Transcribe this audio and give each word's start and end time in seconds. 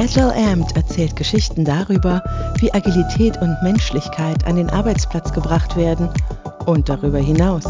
Agile 0.00 0.34
Amped 0.34 0.74
erzählt 0.76 1.14
Geschichten 1.14 1.62
darüber, 1.62 2.24
wie 2.58 2.72
Agilität 2.72 3.36
und 3.42 3.54
Menschlichkeit 3.62 4.46
an 4.46 4.56
den 4.56 4.70
Arbeitsplatz 4.70 5.30
gebracht 5.30 5.76
werden 5.76 6.08
und 6.64 6.88
darüber 6.88 7.18
hinaus. 7.18 7.64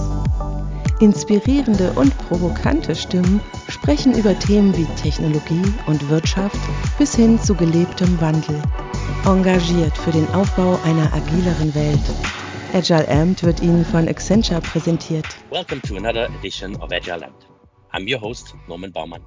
Inspirierende 1.01 1.91
und 1.95 2.17
provokante 2.29 2.95
Stimmen 2.95 3.41
sprechen 3.69 4.17
über 4.17 4.39
Themen 4.39 4.77
wie 4.77 4.85
Technologie 4.95 5.75
und 5.87 6.09
Wirtschaft 6.09 6.57
bis 6.99 7.17
hin 7.17 7.41
zu 7.41 7.53
gelebtem 7.57 8.21
Wandel. 8.21 8.63
Engagiert 9.27 9.99
für 9.99 10.13
den 10.13 10.29
Aufbau 10.29 10.79
einer 10.85 11.13
agileren 11.13 11.75
Welt. 11.75 11.99
Agile 12.73 13.09
Amped 13.09 13.43
wird 13.43 13.61
Ihnen 13.61 13.85
von 13.85 14.07
Accenture 14.07 14.61
präsentiert. 14.61 15.27
Welcome 15.51 15.83
to 15.83 15.97
another 15.97 16.29
edition 16.39 16.77
of 16.77 16.93
Agile 16.93 17.25
Amped. 17.25 17.49
I'm 17.93 18.09
your 18.09 18.21
host, 18.21 18.55
Norman 18.69 18.93
Baumann. 18.93 19.23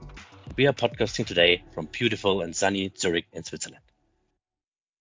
We 0.56 0.68
are 0.68 0.74
podcasting 0.74 1.26
today 1.26 1.64
from 1.74 1.88
beautiful 1.88 2.42
and 2.42 2.56
sunny 2.56 2.92
Zurich 2.96 3.26
in 3.34 3.44
Switzerland. 3.44 3.84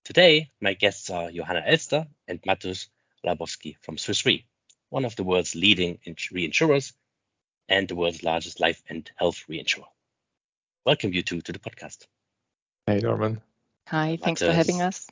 Today, 0.05 0.51
my 0.63 0.73
guests 0.73 1.11
are 1.11 1.31
Johanna 1.31 1.63
Elster 1.67 2.07
and 2.27 2.41
Matus 2.43 2.89
Ralbovsky 3.25 3.77
from 3.83 3.99
Swiss 3.99 4.25
Re, 4.25 4.47
one 4.89 5.05
of 5.05 5.15
the 5.15 5.25
world's 5.25 5.55
leading 5.55 5.99
reinsurers 6.07 6.95
and 7.69 7.87
the 7.87 7.95
world's 7.95 8.23
largest 8.23 8.61
life 8.61 8.83
and 8.89 9.11
health 9.17 9.45
reinsurer. 9.49 9.85
Welcome, 10.87 11.13
you 11.13 11.23
two, 11.23 11.43
to 11.43 11.53
the 11.53 11.59
podcast. 11.59 12.07
Hey, 12.87 13.01
Norman. 13.01 13.43
Hi, 13.89 14.19
thanks 14.23 14.41
Matus. 14.41 14.47
for 14.47 14.53
having 14.53 14.81
us. 14.81 15.07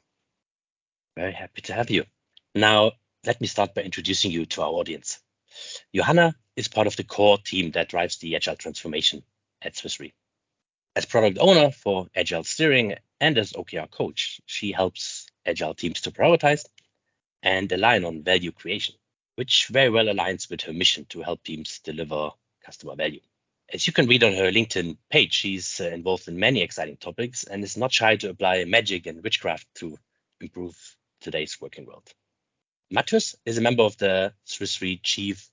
Very 1.17 1.33
happy 1.33 1.61
to 1.63 1.75
have 1.75 1.91
you. 1.91 2.05
Now, 2.55 2.93
let 3.27 3.41
me 3.43 3.47
start 3.47 3.75
by 3.75 3.83
introducing 3.83 4.31
you 4.31 4.47
to 4.47 4.63
our 4.63 4.71
audience. 4.71 5.21
Johanna 5.95 6.35
is 6.57 6.69
part 6.69 6.87
of 6.87 6.97
the 6.97 7.05
core 7.05 7.37
team 7.37 7.73
that 7.73 7.91
drives 7.91 8.17
the 8.19 8.37
agile 8.37 8.57
transformation 8.57 9.23
at 9.61 9.77
Swiss 9.77 10.01
Re. 10.01 10.15
As 11.01 11.07
product 11.07 11.39
owner 11.41 11.71
for 11.71 12.09
Agile 12.15 12.45
Steering 12.45 12.95
and 13.23 13.39
as 13.39 13.55
OKR 13.55 13.91
coach, 13.91 14.39
she 14.45 14.71
helps 14.71 15.29
Agile 15.47 15.73
teams 15.73 16.03
to 16.03 16.11
prioritize 16.11 16.67
and 17.43 17.73
align 17.73 18.05
on 18.05 18.23
value 18.23 18.53
creation, 18.53 18.97
which 19.37 19.69
very 19.69 19.89
well 19.89 20.05
aligns 20.05 20.51
with 20.51 20.61
her 20.61 20.75
mission 20.75 21.07
to 21.07 21.23
help 21.23 21.43
teams 21.43 21.79
deliver 21.79 22.33
customer 22.63 22.97
value. 22.97 23.23
As 23.73 23.87
you 23.87 23.95
can 23.95 24.09
read 24.09 24.23
on 24.23 24.35
her 24.35 24.53
LinkedIn 24.53 24.99
page, 25.09 25.33
she's 25.33 25.81
uh, 25.81 25.85
involved 25.85 26.29
in 26.29 26.39
many 26.39 26.61
exciting 26.61 26.99
topics 26.99 27.45
and 27.45 27.65
is 27.65 27.79
not 27.79 27.95
shy 27.95 28.17
to 28.17 28.29
apply 28.29 28.65
magic 28.67 29.07
and 29.07 29.25
witchcraft 29.25 29.67
to 29.77 29.99
improve 30.39 30.77
today's 31.23 31.59
working 31.63 31.87
world. 31.87 32.13
Matus 32.93 33.37
is 33.47 33.57
a 33.57 33.63
member 33.63 33.85
of 33.85 33.97
the 33.97 34.35
Swiss 34.45 34.83
Re 34.83 34.99
Chief 35.03 35.49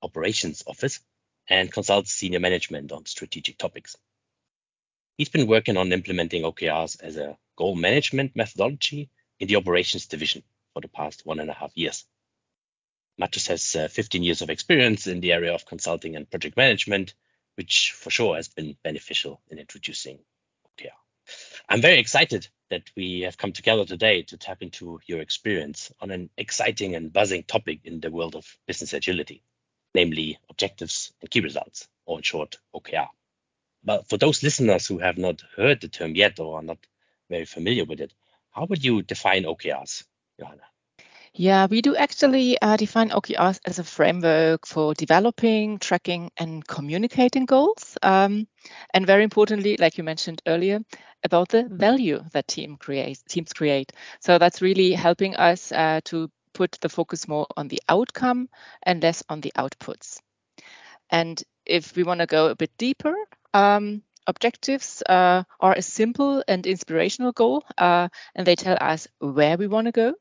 Operations 0.00 0.62
Office 0.64 1.00
and 1.48 1.72
consults 1.72 2.12
senior 2.12 2.38
management 2.38 2.92
on 2.92 3.04
strategic 3.04 3.58
topics. 3.58 3.96
He's 5.16 5.30
been 5.30 5.46
working 5.46 5.78
on 5.78 5.92
implementing 5.92 6.42
OKRs 6.42 7.02
as 7.02 7.16
a 7.16 7.38
goal 7.56 7.74
management 7.74 8.36
methodology 8.36 9.08
in 9.40 9.48
the 9.48 9.56
operations 9.56 10.06
division 10.06 10.42
for 10.74 10.82
the 10.82 10.88
past 10.88 11.24
one 11.24 11.40
and 11.40 11.48
a 11.48 11.54
half 11.54 11.72
years. 11.74 12.04
Matus 13.18 13.48
has 13.48 13.74
uh, 13.74 13.88
15 13.88 14.22
years 14.22 14.42
of 14.42 14.50
experience 14.50 15.06
in 15.06 15.20
the 15.20 15.32
area 15.32 15.54
of 15.54 15.64
consulting 15.64 16.16
and 16.16 16.28
project 16.28 16.54
management, 16.58 17.14
which 17.54 17.92
for 17.92 18.10
sure 18.10 18.36
has 18.36 18.48
been 18.48 18.76
beneficial 18.84 19.40
in 19.48 19.58
introducing 19.58 20.18
OKR. 20.68 20.90
I'm 21.66 21.80
very 21.80 21.98
excited 21.98 22.48
that 22.68 22.90
we 22.94 23.20
have 23.20 23.38
come 23.38 23.52
together 23.52 23.86
today 23.86 24.22
to 24.24 24.36
tap 24.36 24.60
into 24.60 25.00
your 25.06 25.22
experience 25.22 25.90
on 25.98 26.10
an 26.10 26.28
exciting 26.36 26.94
and 26.94 27.10
buzzing 27.10 27.44
topic 27.44 27.80
in 27.84 28.00
the 28.00 28.10
world 28.10 28.36
of 28.36 28.58
business 28.66 28.92
agility, 28.92 29.42
namely 29.94 30.38
objectives 30.50 31.10
and 31.22 31.30
key 31.30 31.40
results, 31.40 31.88
or 32.04 32.18
in 32.18 32.22
short, 32.22 32.58
OKR. 32.74 33.08
But 33.86 34.08
for 34.08 34.18
those 34.18 34.42
listeners 34.42 34.88
who 34.88 34.98
have 34.98 35.16
not 35.16 35.42
heard 35.56 35.80
the 35.80 35.88
term 35.88 36.16
yet 36.16 36.40
or 36.40 36.58
are 36.58 36.62
not 36.62 36.78
very 37.30 37.44
familiar 37.44 37.84
with 37.84 38.00
it, 38.00 38.12
how 38.50 38.66
would 38.66 38.84
you 38.84 39.02
define 39.02 39.44
OKRs, 39.44 40.04
Johanna? 40.38 40.62
Yeah, 41.32 41.66
we 41.66 41.82
do 41.82 41.94
actually 41.94 42.60
uh, 42.60 42.76
define 42.76 43.10
OKRs 43.10 43.60
as 43.64 43.78
a 43.78 43.84
framework 43.84 44.66
for 44.66 44.94
developing, 44.94 45.78
tracking, 45.78 46.32
and 46.36 46.66
communicating 46.66 47.44
goals. 47.44 47.96
Um, 48.02 48.48
and 48.92 49.06
very 49.06 49.22
importantly, 49.22 49.76
like 49.78 49.98
you 49.98 50.04
mentioned 50.04 50.42
earlier, 50.46 50.80
about 51.22 51.50
the 51.50 51.68
value 51.70 52.24
that 52.32 52.48
team 52.48 52.78
creates, 52.78 53.22
teams 53.28 53.52
create. 53.52 53.92
So 54.20 54.38
that's 54.38 54.62
really 54.62 54.92
helping 54.92 55.36
us 55.36 55.70
uh, 55.70 56.00
to 56.06 56.28
put 56.54 56.72
the 56.80 56.88
focus 56.88 57.28
more 57.28 57.46
on 57.56 57.68
the 57.68 57.82
outcome 57.88 58.48
and 58.82 59.02
less 59.02 59.22
on 59.28 59.42
the 59.42 59.52
outputs. 59.56 60.18
And 61.10 61.40
if 61.66 61.94
we 61.94 62.02
want 62.02 62.20
to 62.20 62.26
go 62.26 62.46
a 62.46 62.56
bit 62.56 62.70
deeper, 62.78 63.14
um, 63.56 64.02
objectives 64.26 65.02
uh, 65.08 65.44
are 65.60 65.72
a 65.72 65.82
simple 65.82 66.42
and 66.46 66.66
inspirational 66.66 67.32
goal, 67.32 67.64
uh, 67.78 68.08
and 68.34 68.46
they 68.46 68.56
tell 68.56 68.76
us 68.80 69.08
where 69.18 69.56
we 69.56 69.66
want 69.66 69.86
to 69.86 69.92
go. 69.92 70.14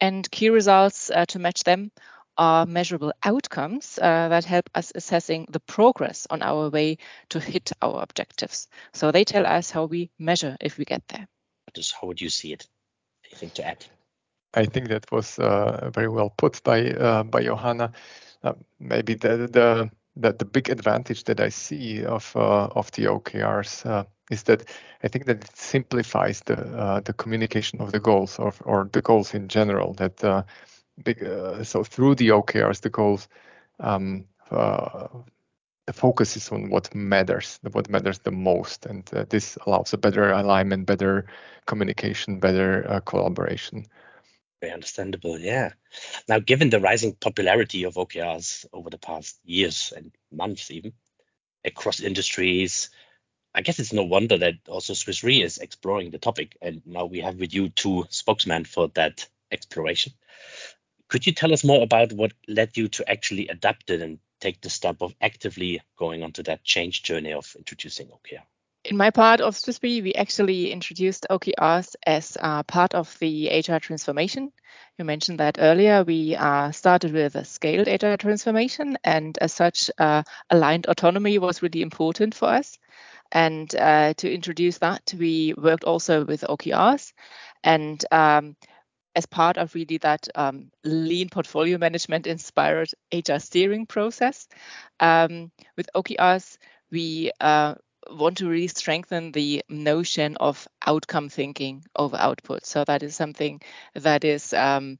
And 0.00 0.30
key 0.30 0.50
results 0.50 1.10
uh, 1.10 1.26
to 1.26 1.38
match 1.38 1.64
them 1.64 1.90
are 2.36 2.66
measurable 2.66 3.12
outcomes 3.24 3.98
uh, 4.00 4.28
that 4.28 4.44
help 4.44 4.70
us 4.74 4.92
assessing 4.94 5.46
the 5.50 5.58
progress 5.58 6.28
on 6.30 6.40
our 6.42 6.70
way 6.70 6.98
to 7.30 7.40
hit 7.40 7.72
our 7.82 8.00
objectives. 8.00 8.68
So 8.92 9.10
they 9.10 9.24
tell 9.24 9.44
us 9.44 9.72
how 9.72 9.86
we 9.86 10.10
measure 10.18 10.56
if 10.60 10.78
we 10.78 10.84
get 10.84 11.02
there. 11.08 11.26
Just 11.74 11.94
how 12.00 12.06
would 12.06 12.20
you 12.20 12.28
see 12.28 12.52
it? 12.52 12.68
Anything 13.26 13.50
to 13.50 13.66
add? 13.66 13.84
I 14.54 14.66
think 14.66 14.88
that 14.88 15.10
was 15.10 15.38
uh, 15.38 15.90
very 15.92 16.08
well 16.08 16.30
put 16.30 16.62
by 16.62 16.90
uh, 16.90 17.24
by 17.24 17.42
Johanna. 17.42 17.92
maybe 18.78 19.14
the, 19.14 19.48
the 19.50 19.90
that 20.18 20.38
the 20.38 20.44
big 20.44 20.68
advantage 20.68 21.24
that 21.24 21.40
I 21.40 21.48
see 21.48 22.04
of 22.04 22.32
uh, 22.36 22.68
of 22.74 22.90
the 22.92 23.04
OKRs 23.04 23.86
uh, 23.86 24.04
is 24.30 24.42
that 24.44 24.68
I 25.02 25.08
think 25.08 25.26
that 25.26 25.44
it 25.44 25.56
simplifies 25.56 26.40
the 26.40 26.58
uh, 26.76 27.00
the 27.00 27.12
communication 27.12 27.80
of 27.80 27.92
the 27.92 28.00
goals 28.00 28.38
or 28.38 28.52
or 28.64 28.88
the 28.92 29.02
goals 29.02 29.34
in 29.34 29.48
general. 29.48 29.94
That 29.94 30.22
uh, 30.24 30.42
big, 31.04 31.22
uh, 31.22 31.64
so 31.64 31.84
through 31.84 32.16
the 32.16 32.28
OKRs, 32.28 32.80
the 32.80 32.90
goals. 32.90 33.28
Um, 33.80 34.24
uh, 34.50 35.06
the 35.86 35.92
focus 35.94 36.36
is 36.36 36.50
on 36.50 36.68
what 36.68 36.94
matters, 36.94 37.58
what 37.72 37.88
matters 37.88 38.18
the 38.18 38.30
most, 38.30 38.84
and 38.84 39.06
this 39.30 39.56
allows 39.66 39.94
a 39.94 39.96
better 39.96 40.30
alignment, 40.32 40.84
better 40.84 41.24
communication, 41.64 42.40
better 42.40 43.00
collaboration. 43.06 43.86
Very 44.60 44.72
understandable, 44.72 45.38
yeah. 45.38 45.72
Now, 46.28 46.40
given 46.40 46.70
the 46.70 46.80
rising 46.80 47.14
popularity 47.14 47.84
of 47.84 47.94
OKRs 47.94 48.66
over 48.72 48.90
the 48.90 48.98
past 48.98 49.38
years 49.44 49.92
and 49.96 50.12
months, 50.32 50.70
even 50.70 50.92
across 51.64 52.00
industries, 52.00 52.90
I 53.54 53.62
guess 53.62 53.78
it's 53.78 53.92
no 53.92 54.02
wonder 54.02 54.36
that 54.38 54.54
also 54.68 54.94
Swiss 54.94 55.22
Re 55.22 55.42
is 55.42 55.58
exploring 55.58 56.10
the 56.10 56.18
topic. 56.18 56.56
And 56.60 56.82
now 56.86 57.04
we 57.04 57.20
have 57.20 57.36
with 57.36 57.54
you 57.54 57.68
two 57.68 58.06
spokesmen 58.10 58.64
for 58.64 58.88
that 58.94 59.28
exploration. 59.52 60.12
Could 61.08 61.26
you 61.26 61.32
tell 61.32 61.52
us 61.52 61.64
more 61.64 61.82
about 61.82 62.12
what 62.12 62.32
led 62.46 62.76
you 62.76 62.88
to 62.88 63.08
actually 63.08 63.48
adapt 63.48 63.90
it 63.90 64.02
and 64.02 64.18
take 64.40 64.60
the 64.60 64.70
step 64.70 64.96
of 65.00 65.14
actively 65.20 65.80
going 65.96 66.22
onto 66.22 66.42
that 66.44 66.64
change 66.64 67.02
journey 67.02 67.32
of 67.32 67.54
introducing 67.56 68.08
OKR? 68.08 68.42
In 68.84 68.96
my 68.96 69.10
part 69.10 69.40
of 69.40 69.56
Swiss 69.56 69.80
Re, 69.82 70.00
we 70.02 70.14
actually 70.14 70.70
introduced 70.72 71.26
OKRs 71.30 71.96
as 72.06 72.36
uh, 72.40 72.62
part 72.62 72.94
of 72.94 73.18
the 73.18 73.50
agile 73.50 73.80
transformation. 73.80 74.52
You 74.98 75.04
mentioned 75.04 75.40
that 75.40 75.58
earlier. 75.58 76.04
We 76.04 76.36
uh, 76.36 76.70
started 76.70 77.12
with 77.12 77.34
a 77.34 77.44
scaled 77.44 77.88
agile 77.88 78.16
transformation, 78.16 78.96
and 79.04 79.36
as 79.38 79.52
such, 79.52 79.90
uh, 79.98 80.22
aligned 80.48 80.86
autonomy 80.86 81.38
was 81.38 81.60
really 81.60 81.82
important 81.82 82.34
for 82.34 82.46
us. 82.48 82.78
And 83.32 83.74
uh, 83.74 84.14
to 84.14 84.32
introduce 84.32 84.78
that, 84.78 85.12
we 85.18 85.54
worked 85.58 85.84
also 85.84 86.24
with 86.24 86.42
OKRs. 86.42 87.12
And 87.64 88.02
um, 88.10 88.56
as 89.14 89.26
part 89.26 89.58
of 89.58 89.74
really 89.74 89.98
that 89.98 90.28
um, 90.34 90.70
lean 90.84 91.28
portfolio 91.28 91.78
management 91.78 92.26
inspired 92.26 92.90
agile 93.12 93.40
steering 93.40 93.86
process, 93.86 94.48
um, 95.00 95.50
with 95.76 95.90
OKRs, 95.94 96.58
we 96.90 97.32
uh, 97.40 97.74
want 98.10 98.38
to 98.38 98.48
really 98.48 98.68
strengthen 98.68 99.32
the 99.32 99.62
notion 99.68 100.36
of 100.36 100.66
outcome 100.86 101.28
thinking 101.28 101.84
over 101.96 102.16
output. 102.16 102.66
So 102.66 102.84
that 102.84 103.02
is 103.02 103.16
something 103.16 103.60
that 103.94 104.24
is, 104.24 104.52
um, 104.52 104.98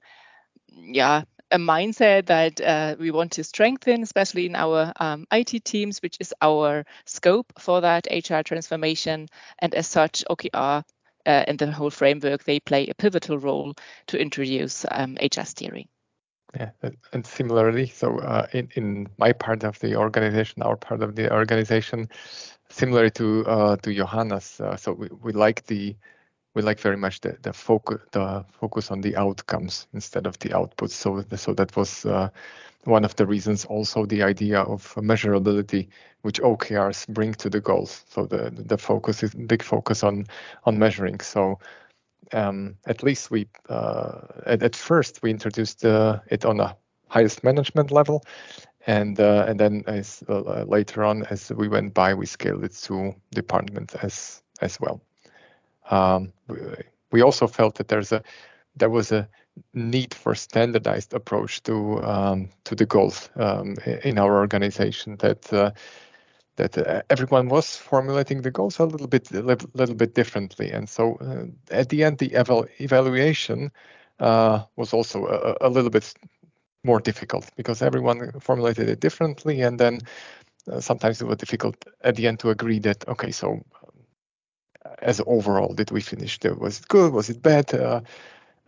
yeah, 0.70 1.22
a 1.50 1.58
mindset 1.58 2.26
that 2.26 2.60
uh, 2.60 2.96
we 2.98 3.10
want 3.10 3.32
to 3.32 3.44
strengthen, 3.44 4.02
especially 4.02 4.46
in 4.46 4.54
our 4.54 4.92
um, 5.00 5.26
IT 5.32 5.64
teams, 5.64 6.00
which 6.02 6.16
is 6.20 6.34
our 6.42 6.84
scope 7.06 7.52
for 7.58 7.80
that 7.80 8.06
agile 8.10 8.42
transformation. 8.42 9.28
And 9.58 9.74
as 9.74 9.86
such, 9.86 10.24
OKR 10.28 10.84
uh, 11.26 11.44
and 11.46 11.58
the 11.58 11.72
whole 11.72 11.90
framework, 11.90 12.44
they 12.44 12.60
play 12.60 12.88
a 12.88 12.94
pivotal 12.94 13.38
role 13.38 13.74
to 14.08 14.20
introduce 14.20 14.84
um, 14.90 15.16
agile 15.20 15.44
steering. 15.44 15.88
Yeah, 16.58 16.70
and 17.12 17.26
similarly, 17.26 17.88
so 17.88 18.20
uh, 18.20 18.46
in 18.52 18.70
in 18.74 19.08
my 19.18 19.32
part 19.32 19.64
of 19.64 19.78
the 19.80 19.96
organization, 19.96 20.62
our 20.62 20.76
part 20.76 21.02
of 21.02 21.14
the 21.14 21.30
organization, 21.30 22.08
similar 22.70 23.10
to 23.10 23.46
uh, 23.46 23.76
to 23.76 23.94
Johanna's, 23.94 24.60
uh, 24.60 24.76
so 24.76 24.92
we, 24.92 25.08
we 25.22 25.32
like 25.32 25.66
the 25.66 25.96
we 26.54 26.62
like 26.62 26.80
very 26.80 26.96
much 26.96 27.20
the 27.20 27.36
the 27.42 27.52
focus 27.52 28.00
the 28.12 28.44
focus 28.50 28.90
on 28.90 29.00
the 29.00 29.16
outcomes 29.16 29.86
instead 29.92 30.26
of 30.26 30.38
the 30.40 30.50
outputs. 30.50 30.90
So 30.90 31.24
so 31.36 31.54
that 31.54 31.76
was 31.76 32.04
uh, 32.04 32.28
one 32.84 33.04
of 33.04 33.14
the 33.16 33.26
reasons. 33.26 33.64
Also, 33.64 34.06
the 34.06 34.22
idea 34.22 34.60
of 34.60 34.94
measurability, 34.96 35.88
which 36.22 36.40
OKRs 36.40 37.06
bring 37.08 37.34
to 37.34 37.50
the 37.50 37.60
goals. 37.60 38.04
So 38.08 38.26
the 38.26 38.50
the 38.50 38.78
focus 38.78 39.22
is 39.22 39.34
big 39.34 39.62
focus 39.62 40.02
on 40.02 40.26
on 40.64 40.78
measuring. 40.78 41.20
So 41.20 41.58
um, 42.32 42.76
at 42.86 43.02
least 43.02 43.30
we 43.30 43.48
uh, 43.68 44.20
at, 44.46 44.62
at, 44.62 44.76
first 44.76 45.22
we 45.22 45.30
introduced 45.30 45.84
uh, 45.84 46.20
it 46.30 46.44
on 46.44 46.60
a 46.60 46.76
highest 47.08 47.42
management 47.42 47.90
level 47.90 48.22
and 48.88 49.20
uh, 49.20 49.44
and 49.46 49.60
then 49.60 49.84
as 49.86 50.24
uh, 50.28 50.64
later 50.66 51.04
on 51.04 51.24
as 51.30 51.52
we 51.52 51.68
went 51.68 51.92
by 51.92 52.14
we 52.14 52.26
scaled 52.26 52.64
it 52.64 52.72
to 52.72 53.14
departments 53.30 53.94
as 53.96 54.42
as 54.60 54.80
well. 54.80 55.00
Um, 55.90 56.32
we, 57.10 57.22
also 57.22 57.46
felt 57.46 57.76
that 57.76 57.88
there's 57.88 58.12
a 58.12 58.22
there 58.76 58.90
was 58.90 59.12
a 59.12 59.28
need 59.74 60.14
for 60.14 60.34
standardized 60.34 61.14
approach 61.14 61.62
to 61.62 62.02
um, 62.02 62.48
to 62.64 62.74
the 62.74 62.86
goals 62.86 63.30
um, 63.36 63.76
in 64.04 64.18
our 64.18 64.38
organization 64.38 65.16
that 65.16 65.52
uh, 65.52 65.70
that 66.56 66.78
uh, 66.78 67.02
everyone 67.10 67.48
was 67.48 67.76
formulating 67.76 68.42
the 68.42 68.50
goals 68.50 68.78
a 68.78 68.84
little 68.84 69.06
bit 69.06 69.30
a 69.32 69.42
little, 69.42 69.70
little 69.74 69.94
bit 69.94 70.14
differently. 70.14 70.70
And 70.70 70.88
so 70.88 71.16
uh, 71.16 71.44
at 71.70 71.90
the 71.90 72.04
end 72.04 72.18
the 72.18 72.34
eval- 72.34 72.68
evaluation 72.78 73.70
uh, 74.20 74.64
was 74.76 74.92
also 74.92 75.26
a, 75.26 75.68
a, 75.68 75.68
little 75.68 75.90
bit 75.90 76.12
more 76.84 77.00
difficult 77.00 77.50
because 77.56 77.82
everyone 77.82 78.32
formulated 78.40 78.88
it 78.88 79.00
differently 79.00 79.60
and 79.62 79.78
then 79.78 79.98
uh, 80.70 80.80
sometimes 80.80 81.20
it 81.20 81.26
was 81.26 81.36
difficult 81.36 81.76
at 82.02 82.16
the 82.16 82.26
end 82.26 82.38
to 82.38 82.50
agree 82.50 82.78
that 82.78 83.06
okay 83.08 83.30
so 83.30 83.60
as 85.00 85.20
overall 85.26 85.74
did 85.74 85.90
we 85.90 86.00
finish 86.00 86.38
was 86.58 86.80
it 86.80 86.88
good 86.88 87.12
was 87.12 87.28
it 87.28 87.42
bad 87.42 87.74
uh, 87.74 88.00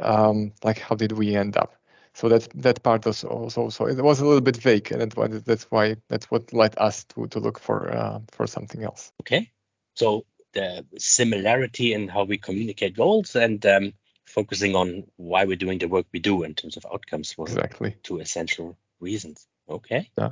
um, 0.00 0.52
like 0.64 0.78
how 0.78 0.94
did 0.94 1.12
we 1.12 1.36
end 1.36 1.56
up? 1.56 1.74
So 2.14 2.28
that 2.28 2.48
that 2.54 2.82
part 2.82 3.06
was 3.06 3.22
also 3.22 3.68
so 3.68 3.86
it 3.86 4.02
was 4.02 4.20
a 4.20 4.24
little 4.24 4.40
bit 4.40 4.56
vague 4.56 4.90
and 4.90 5.12
that's 5.12 5.70
why 5.70 5.96
that's 6.08 6.30
what 6.30 6.52
led 6.52 6.74
us 6.76 7.04
to 7.04 7.28
to 7.28 7.38
look 7.38 7.58
for 7.58 7.94
uh, 7.94 8.20
for 8.32 8.46
something 8.46 8.82
else. 8.82 9.12
Okay. 9.20 9.50
So 9.94 10.24
the 10.52 10.84
similarity 10.98 11.94
in 11.94 12.08
how 12.08 12.24
we 12.24 12.36
communicate 12.36 12.96
goals 12.96 13.36
and 13.36 13.64
um, 13.64 13.92
focusing 14.30 14.74
on 14.76 15.04
why 15.16 15.44
we're 15.44 15.56
doing 15.56 15.78
the 15.78 15.88
work 15.88 16.06
we 16.12 16.20
do 16.20 16.42
in 16.42 16.54
terms 16.54 16.76
of 16.76 16.86
outcomes 16.92 17.36
was 17.36 17.52
exactly 17.52 17.96
two 18.02 18.20
essential 18.20 18.76
reasons 19.00 19.46
okay 19.68 20.10
yeah 20.16 20.30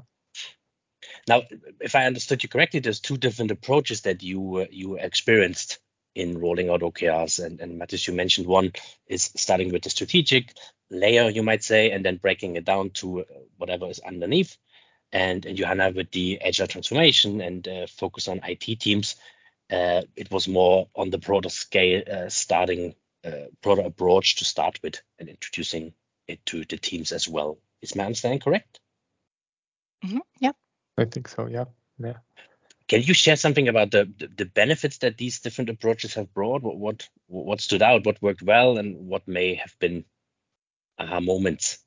now 1.29 1.43
if 1.81 1.95
i 1.95 2.07
understood 2.07 2.43
you 2.43 2.49
correctly 2.49 2.81
there's 2.81 3.01
two 3.01 3.17
different 3.17 3.51
approaches 3.51 4.03
that 4.03 4.23
you 4.23 4.59
uh, 4.59 4.67
you 4.71 4.97
experienced 4.97 5.79
in 6.19 6.39
rolling 6.39 6.69
out 6.69 6.81
OKRs. 6.81 7.45
And, 7.45 7.61
and 7.61 7.79
Matthias, 7.79 8.07
you 8.09 8.15
mentioned 8.15 8.47
one 8.47 8.73
is 9.07 9.31
starting 9.37 9.73
with 9.73 9.83
the 9.83 9.91
strategic 9.91 10.53
layer, 10.91 11.31
you 11.31 11.43
might 11.43 11.63
say, 11.63 11.93
and 11.93 12.05
then 12.05 12.17
breaking 12.17 12.57
it 12.57 12.65
down 12.65 12.91
to 12.91 13.21
uh, 13.21 13.25
whatever 13.57 13.87
is 13.89 14.01
underneath. 14.01 14.57
And, 15.13 15.47
and 15.47 15.57
Johanna 15.57 15.93
with 15.95 16.11
the 16.11 16.41
agile 16.43 16.67
transformation 16.67 17.41
and 17.41 17.67
uh, 17.67 17.87
focus 17.87 18.29
on 18.29 18.41
IT 18.45 18.81
teams, 18.81 19.17
uh, 19.71 20.03
it 20.17 20.31
was 20.31 20.49
more 20.49 20.89
on 20.95 21.11
the 21.11 21.19
broader 21.19 21.49
scale, 21.51 22.03
uh, 22.11 22.29
starting 22.29 22.95
broader 23.63 23.83
approach 23.83 24.37
to 24.37 24.45
start 24.45 24.81
with 24.83 25.01
and 25.19 25.29
introducing 25.29 25.93
it 26.27 26.45
to 26.47 26.65
the 26.65 26.77
teams 26.77 27.13
as 27.13 27.29
well. 27.29 27.59
Is 27.81 27.97
my 27.97 28.05
understanding 28.05 28.41
correct? 28.41 28.81
Mm-hmm. 30.05 30.19
Yeah. 30.41 30.53
I 30.97 31.05
think 31.05 31.29
so. 31.29 31.47
Yeah. 31.47 31.65
Yeah. 31.99 32.19
Can 32.89 33.03
you 33.03 33.13
share 33.13 33.37
something 33.37 33.69
about 33.69 33.91
the, 33.91 34.11
the, 34.19 34.29
the 34.29 34.45
benefits 34.47 34.99
that 34.99 35.19
these 35.19 35.41
different 35.41 35.71
approaches 35.71 36.15
have 36.15 36.33
brought? 36.33 36.63
What, 36.63 36.79
what 36.79 37.09
what 37.27 37.61
stood 37.61 37.83
out? 37.83 38.07
What 38.07 38.23
worked 38.23 38.43
well, 38.43 38.79
and 38.79 39.09
what 39.09 39.29
may 39.29 39.55
have 39.57 39.79
been 39.79 40.07
aha 40.99 41.21
moments 41.21 41.79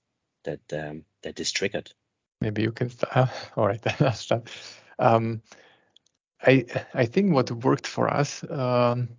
that 0.43 0.61
um, 0.71 1.05
that 1.23 1.39
is 1.39 1.51
triggered? 1.51 1.91
Maybe 2.39 2.61
you 2.61 2.71
can. 2.71 2.91
Start. 2.91 3.29
all 3.57 3.67
right, 3.67 3.81
I'll 4.01 4.13
start. 4.13 4.49
Um, 4.99 5.41
I 6.41 6.65
I 6.93 7.05
think 7.05 7.33
what 7.33 7.49
worked 7.49 7.87
for 7.87 8.07
us 8.07 8.43
um, 8.47 9.09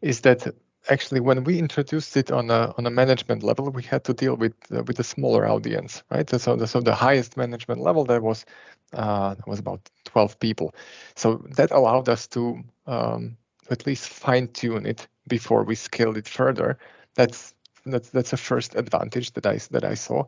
is 0.00 0.20
that 0.20 0.54
actually 0.88 1.20
when 1.20 1.44
we 1.44 1.58
introduced 1.58 2.16
it 2.16 2.30
on 2.30 2.50
a 2.50 2.72
on 2.78 2.86
a 2.86 2.90
management 2.90 3.42
level, 3.42 3.70
we 3.70 3.82
had 3.82 4.04
to 4.04 4.14
deal 4.14 4.36
with 4.36 4.54
uh, 4.72 4.82
with 4.84 4.98
a 4.98 5.04
smaller 5.04 5.46
audience, 5.46 6.02
right? 6.10 6.28
So 6.30 6.56
the, 6.56 6.66
so 6.66 6.80
the 6.80 6.94
highest 6.94 7.36
management 7.36 7.80
level 7.80 8.04
there 8.04 8.20
was 8.20 8.46
uh, 8.92 9.34
was 9.46 9.58
about 9.58 9.88
12 10.04 10.38
people. 10.40 10.74
So 11.16 11.44
that 11.56 11.70
allowed 11.70 12.08
us 12.08 12.26
to 12.28 12.62
um, 12.86 13.36
at 13.70 13.86
least 13.86 14.08
fine 14.08 14.48
tune 14.48 14.86
it 14.86 15.06
before 15.28 15.64
we 15.64 15.74
scaled 15.74 16.16
it 16.16 16.28
further. 16.28 16.78
That's 17.14 17.54
that's 17.86 18.10
that's 18.10 18.32
a 18.32 18.36
first 18.36 18.74
advantage 18.74 19.32
that 19.32 19.46
I 19.46 19.58
that 19.70 19.84
I 19.84 19.94
saw. 19.94 20.24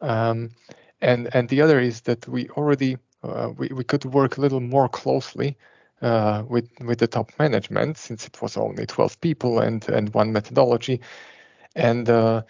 Um, 0.00 0.50
and 1.00 1.34
and 1.34 1.48
the 1.48 1.62
other 1.62 1.80
is 1.80 2.02
that 2.02 2.26
we 2.28 2.48
already 2.50 2.98
uh, 3.22 3.50
we, 3.56 3.68
we 3.68 3.84
could 3.84 4.04
work 4.04 4.36
a 4.36 4.40
little 4.40 4.60
more 4.60 4.88
closely 4.88 5.56
uh, 6.02 6.42
with 6.48 6.68
with 6.84 6.98
the 6.98 7.06
top 7.06 7.32
management 7.38 7.96
since 7.96 8.26
it 8.26 8.40
was 8.42 8.56
only 8.56 8.86
12 8.86 9.20
people 9.20 9.60
and 9.60 9.88
and 9.88 10.12
one 10.14 10.32
methodology. 10.32 11.00
And 11.74 12.08
uh, 12.08 12.42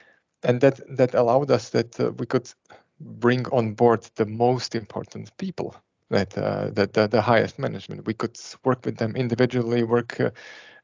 and 0.42 0.60
that 0.60 0.80
that 0.96 1.14
allowed 1.14 1.50
us 1.50 1.70
that 1.70 1.98
uh, 2.00 2.12
we 2.18 2.26
could 2.26 2.52
bring 3.00 3.46
on 3.48 3.74
board 3.74 4.08
the 4.16 4.26
most 4.26 4.74
important 4.74 5.36
people 5.36 5.76
that 6.10 6.36
uh, 6.38 6.70
that 6.70 6.92
the, 6.92 7.06
the, 7.08 7.20
highest 7.20 7.58
management. 7.58 8.06
We 8.06 8.14
could 8.14 8.38
work 8.64 8.84
with 8.84 8.96
them 8.96 9.16
individually 9.16 9.82
work 9.82 10.20
uh, 10.20 10.30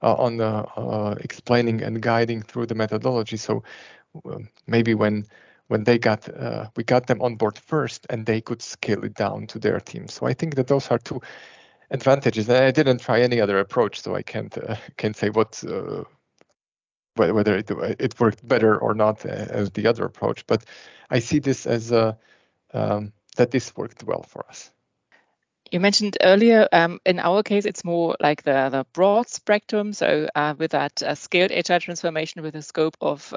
uh, 0.02 0.14
on 0.14 1.18
explaining 1.20 1.82
and 1.82 2.02
guiding 2.02 2.42
through 2.42 2.66
the 2.66 2.74
methodology. 2.74 3.36
So 3.36 3.62
maybe 4.66 4.94
when 4.94 5.24
when 5.68 5.84
they 5.84 5.98
got 5.98 6.28
we 6.76 6.84
got 6.84 7.06
them 7.06 7.22
on 7.22 7.36
board 7.36 7.58
first 7.58 8.06
and 8.10 8.26
they 8.26 8.40
could 8.40 8.62
scale 8.62 9.04
it 9.04 9.14
down 9.14 9.46
to 9.48 9.58
their 9.58 9.80
team. 9.80 10.08
So 10.08 10.26
i 10.26 10.34
think 10.34 10.54
that 10.56 10.66
those 10.66 10.90
are 10.90 10.98
two 10.98 11.20
advantages. 11.92 12.48
And 12.48 12.58
I 12.58 12.70
didn't 12.70 12.98
try 12.98 13.20
any 13.20 13.40
other 13.40 13.58
approach, 13.58 14.00
so 14.00 14.16
I 14.16 14.22
can't 14.22 14.56
uh, 14.58 14.76
can't 14.96 15.16
say 15.16 15.30
what 15.30 15.62
uh, 15.64 16.04
whether 17.14 17.56
it 17.56 17.70
it 17.70 18.18
worked 18.18 18.46
better 18.46 18.76
or 18.76 18.94
not 18.94 19.24
uh, 19.24 19.28
as 19.28 19.70
the 19.70 19.86
other 19.86 20.04
approach. 20.04 20.46
But 20.46 20.64
I 21.10 21.20
see 21.20 21.38
this 21.38 21.66
as 21.66 21.92
a 21.92 22.18
um, 22.74 23.12
that 23.36 23.50
this 23.50 23.76
worked 23.76 24.02
well 24.04 24.22
for 24.22 24.44
us. 24.48 24.70
You 25.70 25.80
mentioned 25.80 26.18
earlier, 26.20 26.68
um, 26.70 27.00
in 27.06 27.18
our 27.18 27.42
case, 27.42 27.64
it's 27.64 27.82
more 27.82 28.14
like 28.20 28.42
the, 28.42 28.68
the 28.70 28.84
broad 28.92 29.30
spectrum. 29.30 29.94
So 29.94 30.28
uh, 30.34 30.54
with 30.58 30.72
that 30.72 31.02
uh, 31.02 31.14
scaled 31.14 31.50
agile 31.50 31.80
transformation 31.80 32.42
with 32.42 32.54
a 32.56 32.60
scope 32.60 32.94
of 33.00 33.32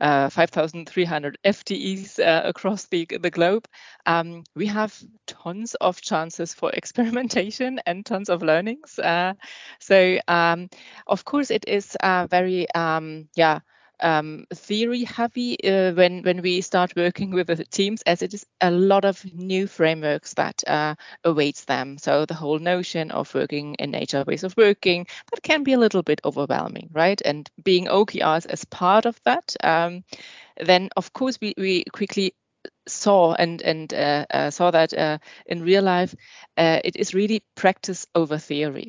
uh, 0.00 0.26
uh, 0.26 0.28
5,300 0.30 1.38
FTEs 1.44 2.18
uh, 2.18 2.42
across 2.44 2.86
the, 2.86 3.06
the 3.20 3.30
globe, 3.30 3.66
um, 4.06 4.44
we 4.54 4.66
have 4.66 4.96
tons 5.26 5.74
of 5.76 6.00
chances 6.00 6.54
for 6.54 6.70
experimentation 6.74 7.80
and 7.86 8.04
tons 8.04 8.28
of 8.28 8.42
learnings. 8.42 8.98
Uh, 8.98 9.34
so 9.78 10.18
um, 10.28 10.68
of 11.06 11.24
course, 11.24 11.50
it 11.50 11.64
is 11.68 11.96
very, 12.28 12.70
um, 12.74 13.28
yeah, 13.36 13.60
um, 14.00 14.46
theory 14.54 15.04
heavy 15.04 15.56
uh, 15.64 15.92
when 15.92 16.22
when 16.22 16.42
we 16.42 16.60
start 16.60 16.94
working 16.96 17.30
with 17.30 17.46
the 17.46 17.64
teams 17.64 18.02
as 18.02 18.22
it 18.22 18.34
is 18.34 18.46
a 18.60 18.70
lot 18.70 19.04
of 19.04 19.24
new 19.34 19.66
frameworks 19.66 20.34
that 20.34 20.62
uh, 20.66 20.94
awaits 21.24 21.64
them. 21.64 21.98
So 21.98 22.26
the 22.26 22.34
whole 22.34 22.58
notion 22.58 23.10
of 23.10 23.34
working 23.34 23.74
in 23.76 23.94
agile 23.94 24.24
ways 24.24 24.44
of 24.44 24.56
working 24.56 25.06
that 25.30 25.42
can 25.42 25.62
be 25.62 25.72
a 25.72 25.78
little 25.78 26.02
bit 26.02 26.20
overwhelming 26.24 26.90
right? 26.92 27.20
And 27.24 27.48
being 27.62 27.86
okrs 27.86 28.46
as 28.46 28.64
part 28.64 29.06
of 29.06 29.20
that 29.24 29.56
um, 29.62 30.04
then 30.58 30.90
of 30.96 31.12
course 31.12 31.38
we, 31.40 31.54
we 31.56 31.84
quickly 31.92 32.34
saw 32.88 33.34
and 33.34 33.62
and 33.62 33.92
uh, 33.94 34.26
uh 34.30 34.50
saw 34.50 34.70
that 34.70 34.92
uh, 34.94 35.18
in 35.46 35.62
real 35.62 35.82
life 35.82 36.14
uh, 36.56 36.80
it 36.84 36.96
is 36.96 37.14
really 37.14 37.42
practice 37.54 38.06
over 38.14 38.38
theory 38.38 38.88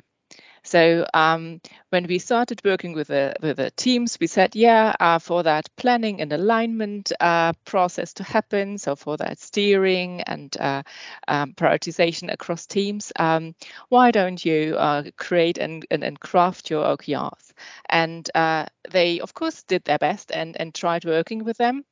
so 0.67 1.05
um, 1.13 1.61
when 1.91 2.07
we 2.07 2.19
started 2.19 2.61
working 2.65 2.91
with 2.93 3.07
the 3.07 3.33
with 3.41 3.55
the 3.55 3.71
teams, 3.71 4.17
we 4.19 4.27
said, 4.27 4.53
yeah, 4.53 4.93
uh, 4.99 5.17
for 5.19 5.43
that 5.43 5.69
planning 5.77 6.19
and 6.19 6.33
alignment 6.33 7.13
uh, 7.21 7.53
process 7.63 8.13
to 8.15 8.23
happen, 8.23 8.77
so 8.77 8.97
for 8.97 9.15
that 9.17 9.39
steering 9.39 10.21
and 10.23 10.55
uh, 10.59 10.83
um, 11.29 11.53
prioritization 11.53 12.31
across 12.33 12.65
teams, 12.65 13.13
um, 13.17 13.55
why 13.87 14.11
don't 14.11 14.43
you 14.43 14.75
uh, 14.77 15.03
create 15.15 15.57
and, 15.57 15.85
and, 15.89 16.03
and 16.03 16.19
craft 16.19 16.69
your 16.69 16.83
OKRs? 16.83 17.53
And 17.89 18.29
uh, 18.35 18.65
they, 18.91 19.21
of 19.21 19.33
course, 19.33 19.63
did 19.63 19.85
their 19.85 19.99
best 19.99 20.31
and 20.33 20.59
and 20.59 20.75
tried 20.75 21.05
working 21.05 21.45
with 21.45 21.57
them. 21.57 21.85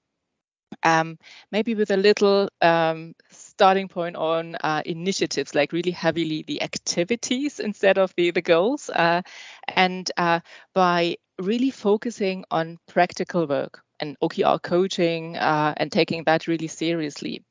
Um, 0.83 1.17
maybe 1.51 1.75
with 1.75 1.91
a 1.91 1.97
little 1.97 2.49
um, 2.61 3.15
starting 3.55 3.87
point 3.87 4.17
on 4.17 4.55
uh, 4.55 4.81
initiatives, 4.85 5.55
like 5.55 5.71
really 5.71 5.91
heavily 5.91 6.43
the 6.45 6.61
activities 6.61 7.59
instead 7.59 7.97
of 7.97 8.13
the, 8.17 8.31
the 8.31 8.41
goals. 8.41 8.89
Uh, 8.89 9.21
and 9.67 10.11
uh, 10.17 10.41
by 10.73 11.15
really 11.39 11.71
focusing 11.71 12.43
on 12.51 12.77
practical 12.87 13.47
work, 13.47 13.81
and 14.01 14.17
OKR 14.21 14.59
coaching 14.59 15.37
uh, 15.37 15.73
and 15.77 15.89
taking 15.89 16.25
that 16.25 16.47
really 16.47 16.67
seriously. 16.67 17.45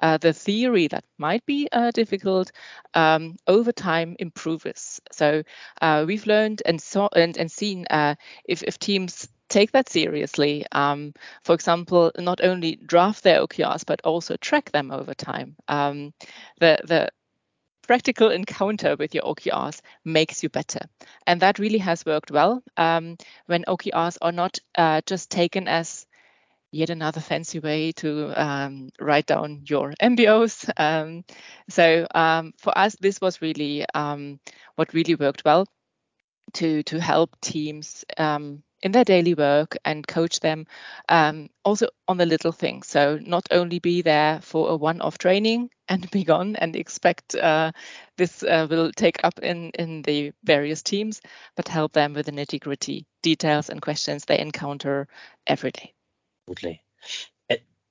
Uh, 0.00 0.16
the 0.16 0.32
theory 0.32 0.86
that 0.86 1.04
might 1.18 1.44
be 1.44 1.68
uh, 1.72 1.90
difficult 1.90 2.52
um, 2.94 3.36
over 3.48 3.72
time 3.72 4.14
improves. 4.20 5.00
So 5.10 5.42
we've 6.06 6.26
learned 6.26 6.62
and 6.64 6.80
saw 6.80 7.08
and, 7.16 7.36
and 7.36 7.50
seen 7.50 7.84
if, 8.44 8.62
if 8.62 8.78
teams 8.78 9.28
take 9.48 9.72
that 9.72 9.88
seriously. 9.88 10.64
Um, 10.72 11.14
for 11.42 11.54
example, 11.54 12.12
not 12.18 12.42
only 12.42 12.76
draft 12.76 13.22
their 13.22 13.40
OKRs 13.40 13.84
but 13.86 14.00
also 14.04 14.36
track 14.36 14.70
them 14.72 14.90
over 14.90 15.14
time. 15.14 15.56
Um, 15.68 16.12
the 16.60 16.78
the 16.84 17.08
practical 17.88 18.28
encounter 18.30 18.96
with 18.96 19.14
your 19.14 19.24
OKRs 19.24 19.80
makes 20.04 20.42
you 20.42 20.50
better. 20.50 20.80
And 21.26 21.40
that 21.40 21.58
really 21.58 21.78
has 21.78 22.04
worked 22.04 22.30
well 22.30 22.62
um, 22.76 23.16
when 23.46 23.64
OKRs 23.64 24.18
are 24.20 24.30
not 24.30 24.58
uh, 24.76 25.00
just 25.06 25.30
taken 25.30 25.66
as 25.66 26.06
yet 26.70 26.90
another 26.90 27.20
fancy 27.20 27.60
way 27.60 27.92
to 27.92 28.32
um, 28.36 28.90
write 29.00 29.26
down 29.26 29.62
your 29.64 29.94
MBOs. 30.00 30.70
Um, 30.76 31.24
so 31.70 32.06
um, 32.14 32.52
for 32.58 32.76
us, 32.76 32.94
this 33.00 33.20
was 33.20 33.40
really 33.40 33.86
um, 33.94 34.38
what 34.76 34.92
really 34.92 35.14
worked 35.14 35.44
well 35.44 35.66
to 36.54 36.82
to 36.84 37.00
help 37.00 37.38
teams 37.40 38.04
um, 38.16 38.62
in 38.82 38.92
their 38.92 39.04
daily 39.04 39.34
work 39.34 39.76
and 39.84 40.06
coach 40.06 40.40
them 40.40 40.66
um, 41.08 41.48
also 41.64 41.88
on 42.06 42.16
the 42.16 42.26
little 42.26 42.52
things. 42.52 42.86
So 42.86 43.18
not 43.20 43.48
only 43.50 43.78
be 43.78 44.02
there 44.02 44.40
for 44.40 44.70
a 44.70 44.76
one-off 44.76 45.18
training 45.18 45.70
and 45.88 46.10
be 46.10 46.24
gone 46.24 46.56
and 46.56 46.76
expect 46.76 47.34
uh, 47.34 47.72
this 48.16 48.42
uh, 48.42 48.66
will 48.68 48.92
take 48.92 49.24
up 49.24 49.38
in 49.38 49.70
in 49.70 50.02
the 50.02 50.32
various 50.44 50.82
teams, 50.82 51.20
but 51.56 51.68
help 51.68 51.92
them 51.92 52.12
with 52.12 52.26
the 52.26 52.32
nitty-gritty 52.32 53.06
details 53.22 53.70
and 53.70 53.80
questions 53.80 54.24
they 54.24 54.38
encounter 54.38 55.08
every 55.46 55.70
day. 55.70 55.94
Absolutely. 56.48 56.82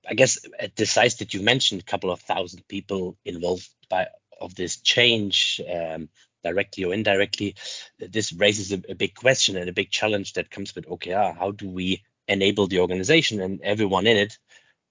I 0.08 0.14
guess 0.14 0.40
at 0.60 0.76
the 0.76 0.86
size 0.86 1.18
that 1.18 1.34
you 1.34 1.42
mentioned, 1.42 1.82
a 1.82 1.86
couple 1.86 2.12
of 2.12 2.22
thousand 2.22 2.68
people 2.68 3.18
involved 3.26 3.70
by 3.90 4.08
of 4.40 4.56
this 4.56 4.78
change, 4.78 5.60
um, 5.70 6.10
directly 6.48 6.84
or 6.84 6.94
indirectly, 6.94 7.56
this 8.00 8.34
raises 8.34 8.72
a, 8.72 8.82
a, 8.90 8.96
big 8.96 9.16
question 9.16 9.58
and 9.58 9.70
a 9.70 9.74
big 9.74 9.90
challenge 9.90 10.34
that 10.34 10.50
comes 10.50 10.76
with 10.76 10.88
OKR. 10.88 11.38
How 11.38 11.52
do 11.52 11.70
we 11.70 12.04
enable 12.28 12.68
the 12.68 12.80
organization 12.80 13.42
and 13.42 13.62
everyone 13.62 14.08
in 14.08 14.18
it 14.18 14.38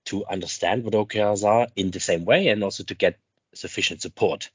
to 0.06 0.24
understand 0.26 0.84
what 0.84 0.94
OKRs 0.94 1.44
are 1.44 1.68
in 1.76 1.90
the 1.90 2.00
same 2.00 2.24
way 2.24 2.48
and 2.48 2.62
also 2.62 2.84
to 2.84 2.94
get 2.94 3.18
sufficient 3.54 4.02
support? 4.02 4.50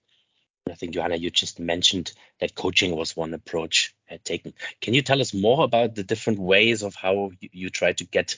I 0.70 0.75
think 0.75 0.93
Johanna, 0.93 1.15
you 1.15 1.31
just 1.31 1.60
mentioned 1.60 2.13
that 2.39 2.55
coaching 2.55 2.96
was 2.96 3.17
one 3.17 3.34
approach 3.34 3.96
taken. 4.24 4.53
Can 4.79 4.93
you 4.93 5.01
tell 5.01 5.22
us 5.22 5.34
more 5.34 5.63
about 5.63 5.96
the 5.96 6.03
different 6.03 6.39
ways 6.39 6.84
of 6.84 6.96
how 6.96 7.31
you, 7.39 7.50
you 7.51 7.70
try 7.70 7.93
to 7.93 8.05
get 8.05 8.38